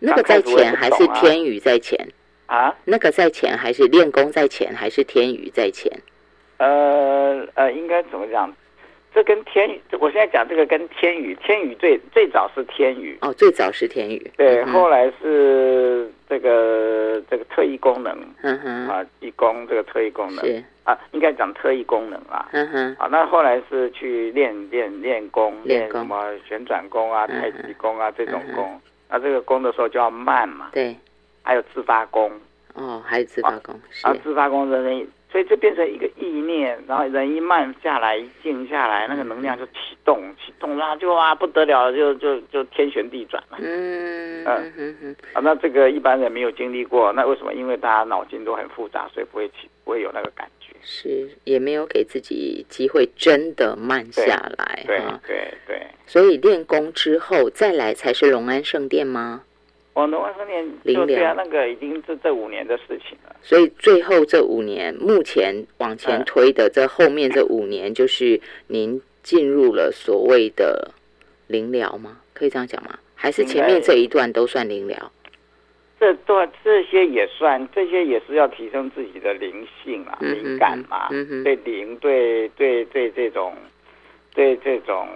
[0.00, 1.96] 那个在前还是天宇在前
[2.46, 2.74] 啊？
[2.84, 5.90] 那个在前还是练功在前还是天宇在前？
[6.56, 8.52] 呃呃，应该怎么讲？
[9.14, 13.16] 这跟天宇，我现在讲这个跟天宇，天宇最最早是天宇。
[13.20, 18.12] 哦，最早是天宇，对，后来是这个这个特异功能，
[18.42, 20.44] 嗯哼，啊，义工这个特异功能。
[20.44, 20.62] 是。
[20.82, 28.78] 啊，应该讲特异功能啊，嗯哼，啊，那后来是去练练练功，练什么旋转功啊、太极功啊这种功。
[29.08, 30.94] 那这个功的时候就要慢嘛，对，
[31.42, 32.30] 还有自发功，
[32.74, 39.72] 哦，还有自发功，啊，自发功的人，所以就变成一个意念，然后人一慢下来，一静下来，那个能量就启
[40.04, 47.52] 动，启动，然后就啊不得了，就就就天旋地转了，嗯嗯嗯啊，那这个一般人没有经历过，那为什么？
[47.52, 55.82] 因为大家脑筋都很复杂，所以不会起，不会有那个感觉，是也没有给自己机会真的慢下来，对对对。
[56.06, 59.42] 所以练功之后再来才是龙安圣殿吗？
[59.94, 63.34] 哦，龙安圣殿灵对啊，那个已经是这五年的事情了。
[63.42, 70.90] 所以最后这五年，目前往前推的这后面这五年，就是您进入了所谓的
[71.46, 72.18] 灵疗吗？
[72.32, 72.98] 可以这样讲吗？
[73.14, 75.12] 还是前面这一段都算灵疗？
[76.00, 81.08] 这段这些也算，这些也是要提升自己的灵性啊，灵感嘛，
[81.44, 83.54] 对灵，对对对这种，
[84.34, 85.06] 对这种。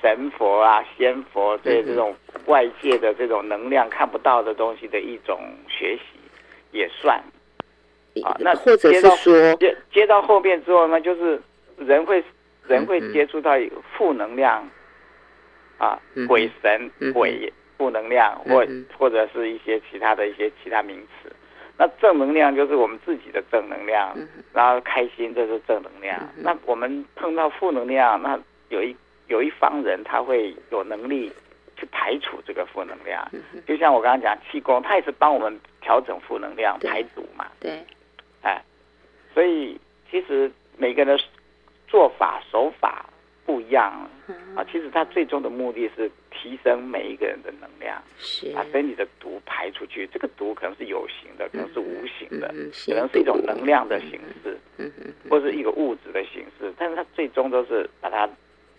[0.00, 2.14] 神佛啊，仙佛对这种
[2.46, 6.18] 外界的这种能量看不到的东西的一种学习，
[6.72, 7.22] 也算。
[8.24, 8.36] 啊。
[8.40, 11.40] 那或者是说接接到后面之后呢，就是
[11.78, 12.22] 人会
[12.66, 13.52] 人会接触到
[13.96, 14.68] 负能量
[15.78, 15.98] 啊，
[16.28, 18.66] 鬼神鬼负能量，或
[18.98, 21.32] 或者是一些其他的一些其他名词。
[21.78, 24.14] 那正能量就是我们自己的正能量，
[24.52, 26.20] 然后开心这是正能量。
[26.36, 28.94] 那我们碰到负能量，那有一
[29.30, 31.32] 有一方人他会有能力
[31.76, 33.26] 去排除这个负能量。
[33.66, 37.46] 就像我刚刚讲气功，他也是帮我们调整负能量、排毒嘛。
[37.58, 37.82] 对，
[38.42, 38.62] 哎，
[39.32, 41.24] 所以其实每个人的
[41.88, 43.06] 做法手法。
[43.46, 44.08] 不一样
[44.54, 44.62] 啊！
[44.70, 48.00] 其实他最终的目的是提升每一个人的能量，
[48.54, 50.08] 把身体的毒排出去。
[50.12, 52.46] 这个毒可能是有形的，可能是无形的，
[52.86, 54.56] 可能是一种能量的形式，
[55.28, 56.72] 或是一个物质的形式。
[56.78, 58.28] 但是它最终都是把它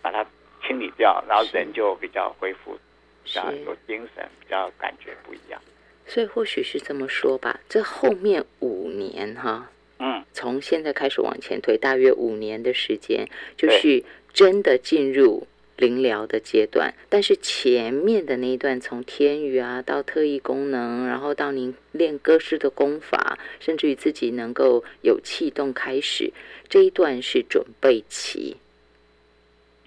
[0.00, 0.24] 把它
[0.66, 2.78] 清理掉，然后人就比较恢复，
[3.24, 5.60] 比较有精神，比较感觉不一样。
[6.06, 14.04] 所以或许是这么说吧，这后面五年哈，嗯，从现在开始往前推，大约五年的时间，就是。
[14.34, 15.46] 真的进入
[15.76, 26.32] 灵疗的阶段，但是前面的那一段，从天语啊到特异功能，然后到您练歌诗的功法，甚至于自己能够有气动开始，
[26.66, 28.56] 这一段是准备期，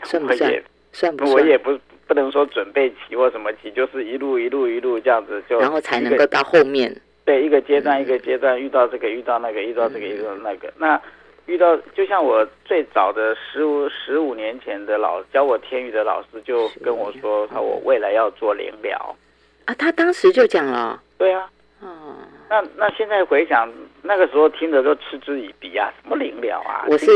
[0.03, 0.63] 算不算？
[0.91, 1.35] 算不算？
[1.35, 1.77] 我也不
[2.07, 6.95] 不能说准备期或什么期，就是一路一路一路这样子就，然后才能够到后面。
[7.23, 11.01] 对，一个阶段一个阶段遇到这个遇到那个遇到这个遇到那个那。
[11.47, 19.15] 遇到就像我最早的十五十五年前的老教我天语的老师就跟我说，他我未来要做灵疗
[19.65, 21.47] 啊，他当时就讲了，对啊，
[21.81, 22.17] 哦，
[22.49, 23.71] 那那现在回想
[24.01, 27.11] 那个时候听的都嗤之以鼻啊，什么灵疗啊，我是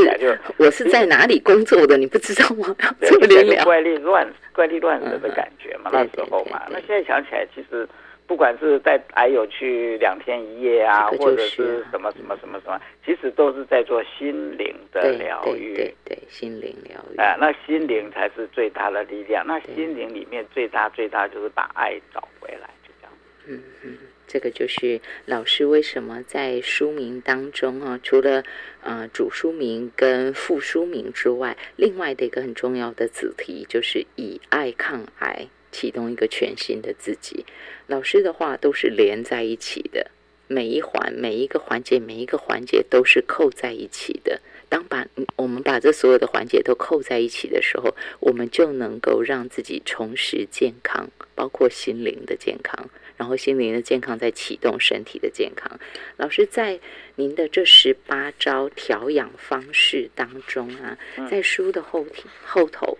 [0.58, 2.74] 我是在哪里工作的，你不知道吗？
[3.02, 7.88] 做 灵疗怪力乱怪力乱神的感觉嘛，那时候嘛，那现在想起来其实。
[8.26, 15.74] 不管是带还有去两天一夜啊，或者是什么什么什么什么，其实都是在做心灵的疗愈。
[15.74, 17.16] 对对，心灵疗愈。
[17.16, 19.44] 哎，那心灵才是最大的力量。
[19.44, 23.12] 那心灵里面最大最大就是把爱找回来，就这样。
[23.48, 23.98] 嗯嗯，
[24.30, 28.44] 这个就是老师为什么在书名当中啊，除了
[28.82, 35.48] 呃主书名跟副书名之外，另外的一个很重要的主题就是以爱抗癌。
[35.72, 37.46] 启动一个全新的自己，
[37.86, 40.10] 老师的话都是连在一起的，
[40.48, 44.40] 每一环、每一个环节、每一个环节都是扣在一起的。
[44.68, 45.06] 当把
[45.36, 52.90] 我们把这所有的环节都扣在一起的时候，我们就能够让自己重拾健康，包括心灵的健康，
[53.20, 55.70] 然后心灵的健康在启动身体的健康。
[56.16, 56.80] 老师在
[57.16, 60.96] 您的这十八招调养方式当中啊，
[61.30, 62.96] 在书的后体后头。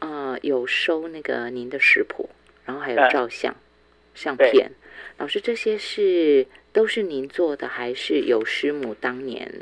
[0.00, 2.30] 啊，有收那个您的食谱，
[2.64, 3.52] 然后还有照相
[4.14, 4.70] 相片。
[5.16, 9.52] 老师，这些是都是您做的，还是有师母当年？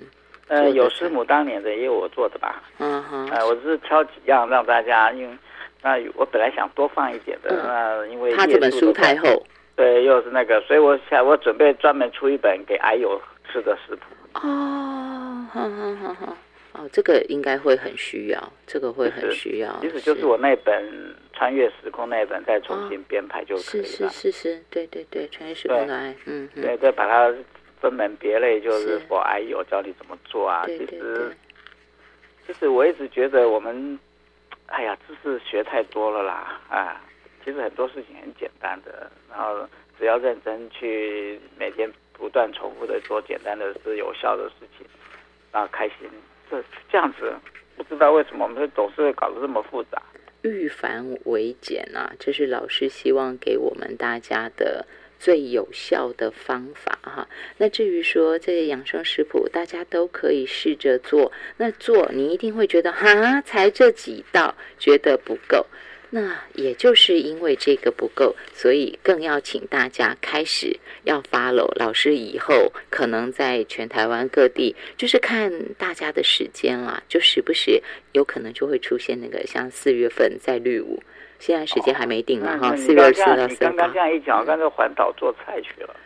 [0.49, 2.63] 呃，有师母当年的，也有我做的吧。
[2.79, 3.31] 嗯哼。
[3.31, 5.39] 哎，我是挑几样让大家，因为
[5.81, 9.47] 那我本来想多放一点的，那因为他这本书太厚，
[9.77, 13.21] 对，又是那个，所以我想我准备专门出一本给癌友
[13.53, 14.07] 吃的食谱。
[14.35, 16.37] 哦，好好好好。
[16.73, 19.75] 哦，这个应该会很需要，这个会很需要。
[19.81, 23.87] 其实就是我那本穿越时空那本，再重新编排就可以了。
[23.87, 27.35] 是是是是，对对对，穿越时空的爱，嗯，对，再把它
[27.81, 30.65] 分门别类，就是我哎呦，教你怎么做啊。
[30.67, 31.35] 其实，
[32.47, 33.99] 其实我一直觉得我们，
[34.67, 37.01] 哎呀，知识学太多了啦，啊，
[37.47, 39.65] 其实很多事情很简单的，然后
[39.97, 44.85] 只要认真去每天不断重复的做简单的是有效的事情，
[45.53, 46.11] 然后开心。
[46.51, 47.33] 这这样子，
[47.77, 50.03] 不知道为什么我们总是搞得这么复杂。
[50.43, 54.85] 预繁为简啊，这是老师希望给我们大家的
[55.19, 57.29] 最有效的方法哈。
[57.59, 61.31] 那至于说这些养生食谱，大家都可以试着做。
[61.59, 65.65] 那做你一定会觉得哈，才这几道，觉得不够。
[66.11, 72.17] 那也就是因为这个不够，所以更要请大家开始要 follow 老师。
[72.17, 77.83] 以后可能在全台湾各地，就是看大家的时间啦，就时不时
[78.13, 81.03] 有可能就会出现那个像四月份在绿舞，
[81.39, 82.75] 现在时间还没定了哈。
[82.77, 85.97] 四月二十四到四刚刚这样一讲，刚才环岛做菜去了。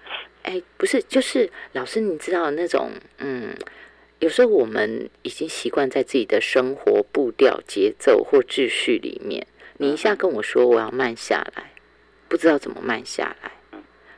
[0.43, 3.55] 哎，不是，就是老师，你知道那种嗯，
[4.19, 9.47] 有时候我们已经习惯在自己的生活步调、节奏或秩序里面。
[9.81, 11.71] 你一下跟我说我要慢下来，
[12.29, 13.51] 不知道怎么慢下来，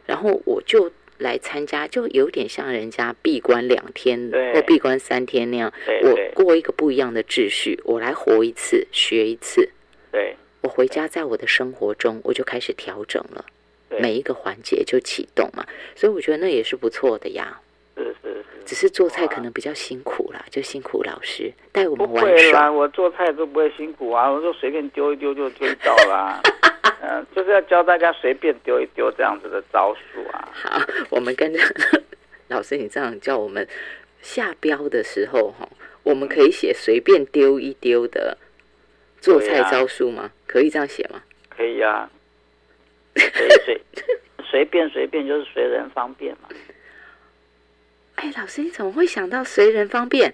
[0.04, 9.70] 然后我就来参加，就有点像人家闭关两天或闭关三天那样，我过一个不一样的秩序，我来活一次，学一次。
[10.10, 13.44] 对，我回家在我的生活中，我就开始调整了，
[14.00, 17.60] 每一个环节就启动嘛，所以我觉得那也是不错的呀。
[18.62, 22.62] 只是做菜可能比较辛苦啦，就辛苦老师带我们玩耍。
[22.62, 26.40] 啦，我做菜都不会辛苦啊，我就随便丢一丢就丢到啦。
[27.00, 30.48] 嗯， 就是要教大家随便丢一丢这样子的招数啊。
[30.52, 31.58] 好，我们跟着
[32.48, 33.66] 老师，你这样叫我们
[34.20, 35.68] 下标的时候，哈，
[36.02, 38.36] 我们可以写随便丢一丢的
[39.20, 40.30] 做菜招数吗？
[40.46, 41.22] 可以这样写吗？
[41.48, 42.10] 可以啊，
[43.16, 43.80] 随随
[44.44, 46.48] 随便随便就是随人方便嘛。
[48.22, 50.32] 哎，老师，你怎么会想到随人方便？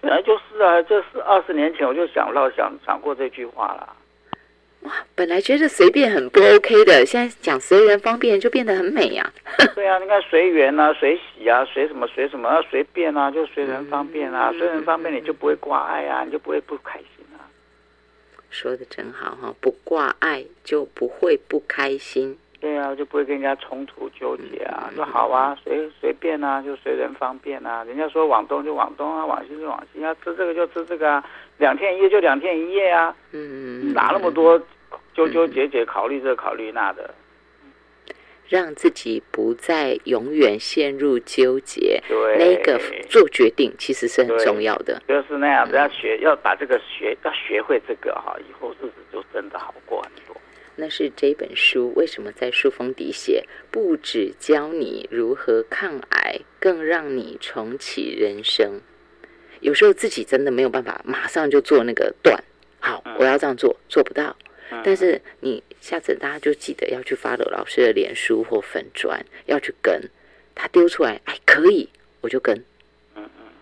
[0.00, 3.96] 本来就是啊，这是二十年前我就想到想想过这句话了。
[4.82, 9.28] 哇，本来觉得随便很不 OK 的，现在讲随人方便就变得很美呀。
[9.74, 17.42] 对啊，你看随缘啊，随喜啊，随什么随什么，啊随便啊，就随人方便啊，随人方便你就不会挂碍啊，你就不会不开心啊。
[18.50, 22.38] 说的真好哈，不挂碍就不会不开心。
[22.60, 27.84] 对啊，就不会跟人家冲突纠结啊，说好啊，随随便啊，就随人方便啊。
[27.84, 31.24] 人家说往东就往东啊，往西就往西，啊吃这个就吃这个啊，
[31.58, 33.14] 两天一夜就两天一夜啊。
[33.30, 34.60] 嗯嗯，哪那么多
[35.14, 37.14] 纠纠结结，考虑这考虑那的，
[38.48, 42.02] 让自己不再永远陷入纠结。
[42.08, 45.00] 对，那个做决定其实是很重要的。
[45.06, 50.34] 就是那样子，要学要把这个学要学会这个哈，以后日子就真的好过很多。
[50.80, 53.44] 那是这本书为什么在书封底写？
[53.70, 58.80] 不只教你如何抗癌，更让你重启人生。
[59.60, 62.44] 有时候自己真的没有办法马上就做那个断，
[62.78, 64.36] 好，我要这样做，做不到。
[64.84, 70.00] 但是你下次大家就记得要去发了老师的脸书或粉砖，要去跟
[70.54, 71.88] 他丢出来，哎，可以，
[72.20, 72.64] 我就跟。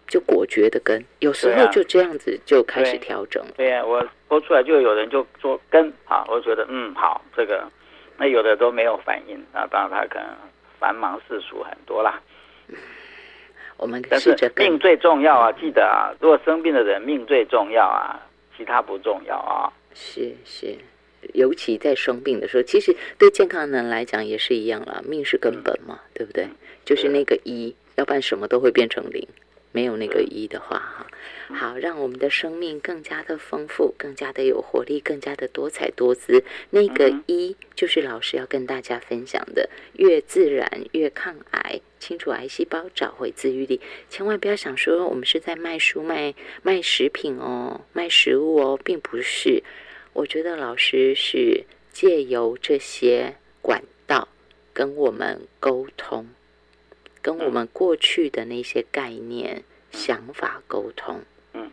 [0.09, 3.44] 就果决的跟，有时候就这样子就开始调整。
[3.57, 7.68] 对呀，我播出来就有人就说跟啊，我觉得嗯好，这个
[8.16, 10.28] 那有的都没有反应，啊当然他可能
[10.78, 12.20] 繁忙世俗很多啦。
[13.76, 18.18] 我们但是命最重要啊，记得啊，如果生病的人命最重要啊，
[18.57, 19.70] 其他不重要啊。
[19.92, 20.74] 是是，
[21.34, 26.48] 尤其在生病的时候，其实对健康的人来讲也是一样啦，命是根本嘛，对不对？
[26.84, 29.26] 就是那个一，要不然什么都会变成零。
[29.77, 31.07] 没有那个一的话，哈，
[31.55, 36.43] 好，让我们的生命更加的丰富，更加的有活力，更加的多彩多姿。
[36.70, 39.68] 那个一就是老师要跟大家分享的，
[39.99, 43.79] 越自然越抗癌，清除癌细胞，找回自愈力。
[44.09, 49.62] 千万不要想说我们是在卖书、卖卖食品哦，卖食物哦，并不是。
[50.14, 54.27] 我觉得老师是借由这些管道
[54.72, 56.27] 跟我们沟通。
[57.27, 61.20] 跟我们过去的那些概念、想法沟通，
[61.55, 61.68] 嗯，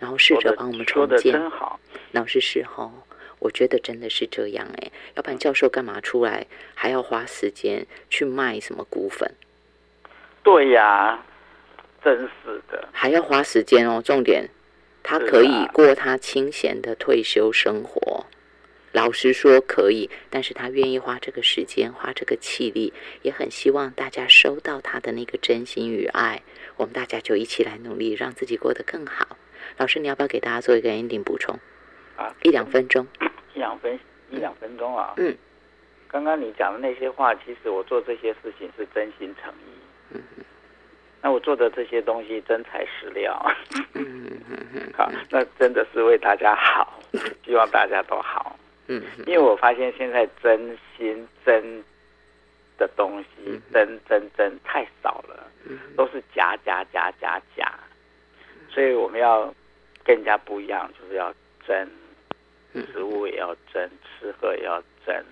[0.00, 1.34] 然后试着帮我们重建。
[1.34, 1.78] 真好，
[2.10, 2.92] 老师是哈，
[3.38, 6.44] 我觉得真的是这样哎，要不然教授干嘛出来
[6.74, 9.32] 还要花时间去卖什么股份？
[10.42, 11.24] 对呀，
[12.02, 14.02] 真是的，还要花时间哦。
[14.04, 14.50] 重点，
[15.04, 18.26] 他可以过他清闲的退休生活。
[18.92, 26.42] 老实说可以，但是他愿意花这个时间，花这个气力，也很希望大家收到他的那个真心与爱。
[26.76, 29.36] 我们大家就一起来努力，让自己过得更好。
[29.76, 31.58] 老师，你要不要给大家做一个 ending 补充？
[32.16, 33.06] 啊，一两分钟，
[33.54, 33.98] 一两分
[34.30, 35.14] 一两分钟啊。
[35.18, 35.36] 嗯，
[36.08, 40.14] 刚刚你讲的那些话，其实我做这些事情是真心诚意。
[40.14, 40.22] 嗯
[41.20, 43.36] 那我做的这些东西真材实料。
[43.94, 44.92] 嗯嗯嗯。
[44.96, 47.00] 好，那真的是为大家好，
[47.44, 48.56] 希望大家都好。
[48.88, 51.84] 嗯，因为我发现现在真心真
[52.78, 55.50] 的东西，真真真太少了，
[55.96, 57.72] 都是假假假假假，
[58.70, 59.54] 所以我们要
[60.02, 61.34] 跟人家不一样，就是要
[61.66, 61.86] 真，
[62.92, 65.22] 食物也要真，吃喝也要真，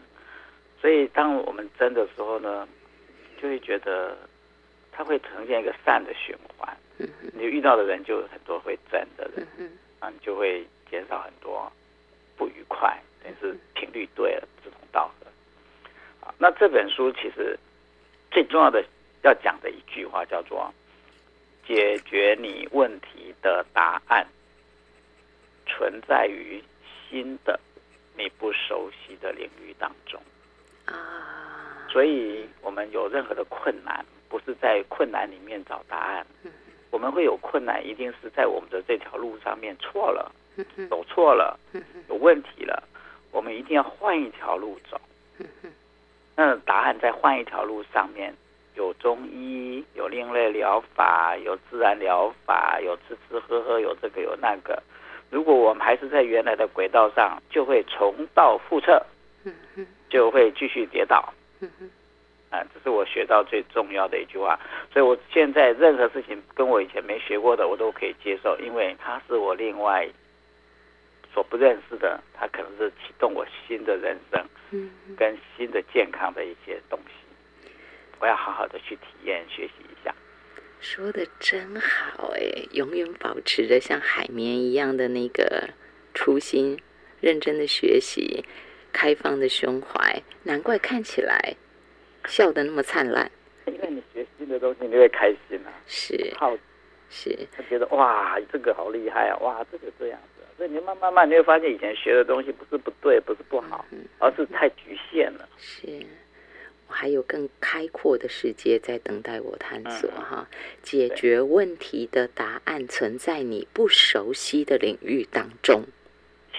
[0.81, 2.69] 所以当我们真的时候呢，
[3.41, 4.17] 就会觉得
[4.93, 6.77] 它会呈现一个善的循环，
[7.33, 9.47] 你遇到的人就很多会真的人，
[10.01, 11.73] 啊，你就会减少很多
[12.37, 13.01] 不愉快。
[13.27, 15.27] 也是频率对了，志同道合。
[16.27, 17.59] 啊，那这本书其实
[18.31, 18.85] 最重要的
[19.23, 20.73] 要讲的一句话叫做：
[21.67, 24.25] 解决你问题的答案
[25.67, 26.63] 存在于
[27.11, 27.59] 新的
[28.17, 30.21] 你不熟悉的领域当中。
[30.85, 36.25] 啊，所以我们有任何的困难，不是在困难里面找答案。
[36.93, 40.33] 我们会有困难，一定是在我们的这条路上面错了，
[40.89, 41.59] 走错了，
[42.09, 42.83] 有问题了。
[43.31, 45.01] 我们一定要换一条路走。
[46.37, 48.35] 那答案在换一条路上面，
[48.75, 54.83] 有中医，有另类疗法，有自然疗法，有吃吃喝喝，有这个有那个。
[55.31, 59.03] 如果我们还是在原来的轨道上，就会重蹈覆辙，
[60.11, 61.33] 就会继续跌倒。
[62.51, 64.59] 啊，这是我学到最重要的一句话。
[64.93, 70.07] 所以我现在任何事情跟我以前没学过的，我都可以接受，因为它是我另外。
[71.37, 77.69] 所不认识的，它可能是启动我新的人生，嗯，跟新的健康的一些东西。
[78.19, 80.15] 我要好好的去体验学习一下。
[80.81, 82.41] 说的真好哎，
[82.73, 85.69] 永远保持着像海绵一样的那个
[86.15, 86.81] 初心，
[87.21, 88.43] 认真的学习，
[88.91, 91.55] 开放的胸怀，难怪看起来
[92.25, 93.31] 笑得那么灿烂。
[93.67, 96.57] 因为你学新的东西，你会开心啊，是好，
[97.11, 103.85] 是，他觉得哇，这个好厉害啊，哇，这个这样子，所以你慢慢慢你会发现，以前学的东西不是不对，不是不好，
[104.19, 105.49] 而是太局限了。
[105.59, 105.87] 是。
[106.89, 110.49] 我还有更开阔的世界在等待我探索哈，
[110.85, 115.83] 解决问题的答案存在你不熟悉的领域当中，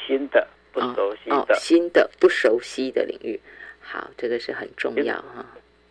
[0.06, 3.40] 新的不熟悉的，新的不熟悉的领域，
[3.80, 5.46] 好，这个是很重要哈，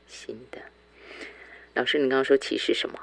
[0.06, 0.60] 新的。
[1.72, 3.00] 老师，你刚刚说歧视什么？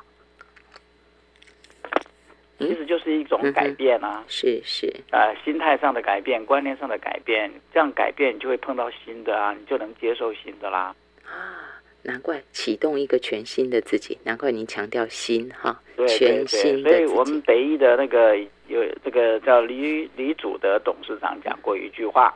[2.59, 4.93] 其实就是一种改变啊，是是。
[5.11, 10.95] 啊，心态上的改变，观念上的改变，这样改变你就会碰到新的啊，你就能接受新的啦。
[11.25, 18.37] 啊，难怪启动一个全新的自己，难怪您强调新哈，全新的所以我们北艺的那个
[18.67, 22.33] 有这个叫李李祖的董事长讲过一句话，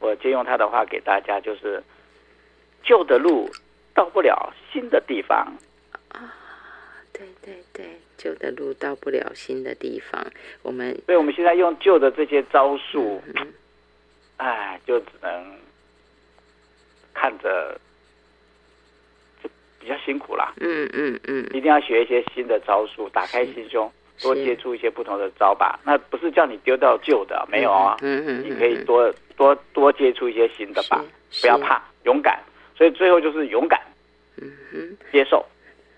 [0.00, 1.82] 我借用他的话给大家，就是
[2.82, 3.48] 旧的路
[3.94, 5.50] 到不了新的地方。
[6.08, 6.32] 啊，
[7.14, 7.86] 对对对，
[8.18, 10.26] 旧的路到不了新的地方，
[10.62, 13.22] 我们所以我们现在用旧的这些招数，
[14.36, 15.56] 哎，就只能
[17.14, 17.80] 看着。
[19.80, 23.92] 比较辛苦啦，嗯嗯嗯，一定要学一些新的招数，打开心胸，
[24.22, 25.78] 多接触一些不同的招吧。
[25.84, 31.04] 那不是叫你丢掉旧的，没有啊，嗯嗯，你可以多多多接触一些新的吧，
[31.42, 32.42] 不要怕，勇敢。
[32.74, 33.78] 所以最后就是勇敢，
[34.40, 35.44] 嗯哼，接受，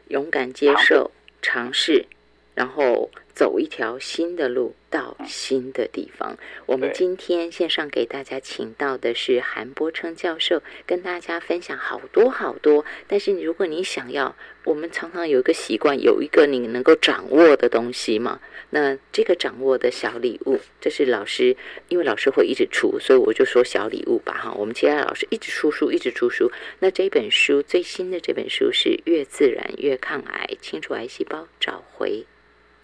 [0.09, 2.07] 勇敢接受，尝试，
[2.55, 3.11] 然后。
[3.37, 6.39] 走一条新的路，到新的地方。
[6.65, 12.87] 我们今天线上给大家请到的是韩波称教授，跟大家分享好多好多。
[13.07, 14.35] 但是如果你想要，
[14.65, 18.41] 我们常常有一个习惯，有一个你能够掌握的东西嘛？
[18.71, 21.55] 那这个掌握的小礼物，这是老师，
[21.89, 24.33] 因为老师会一直出，所以我就说小礼物吧。
[24.33, 26.51] 哈，我们其他老师一直出书，一直出书。
[26.79, 32.25] 那这本书最新的这本书是《越自然越抗癌，清除癌细胞，找回》。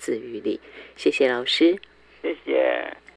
[0.03, 0.61] 自愈力，
[0.96, 1.78] 谢谢老师，
[2.20, 2.96] 谢谢。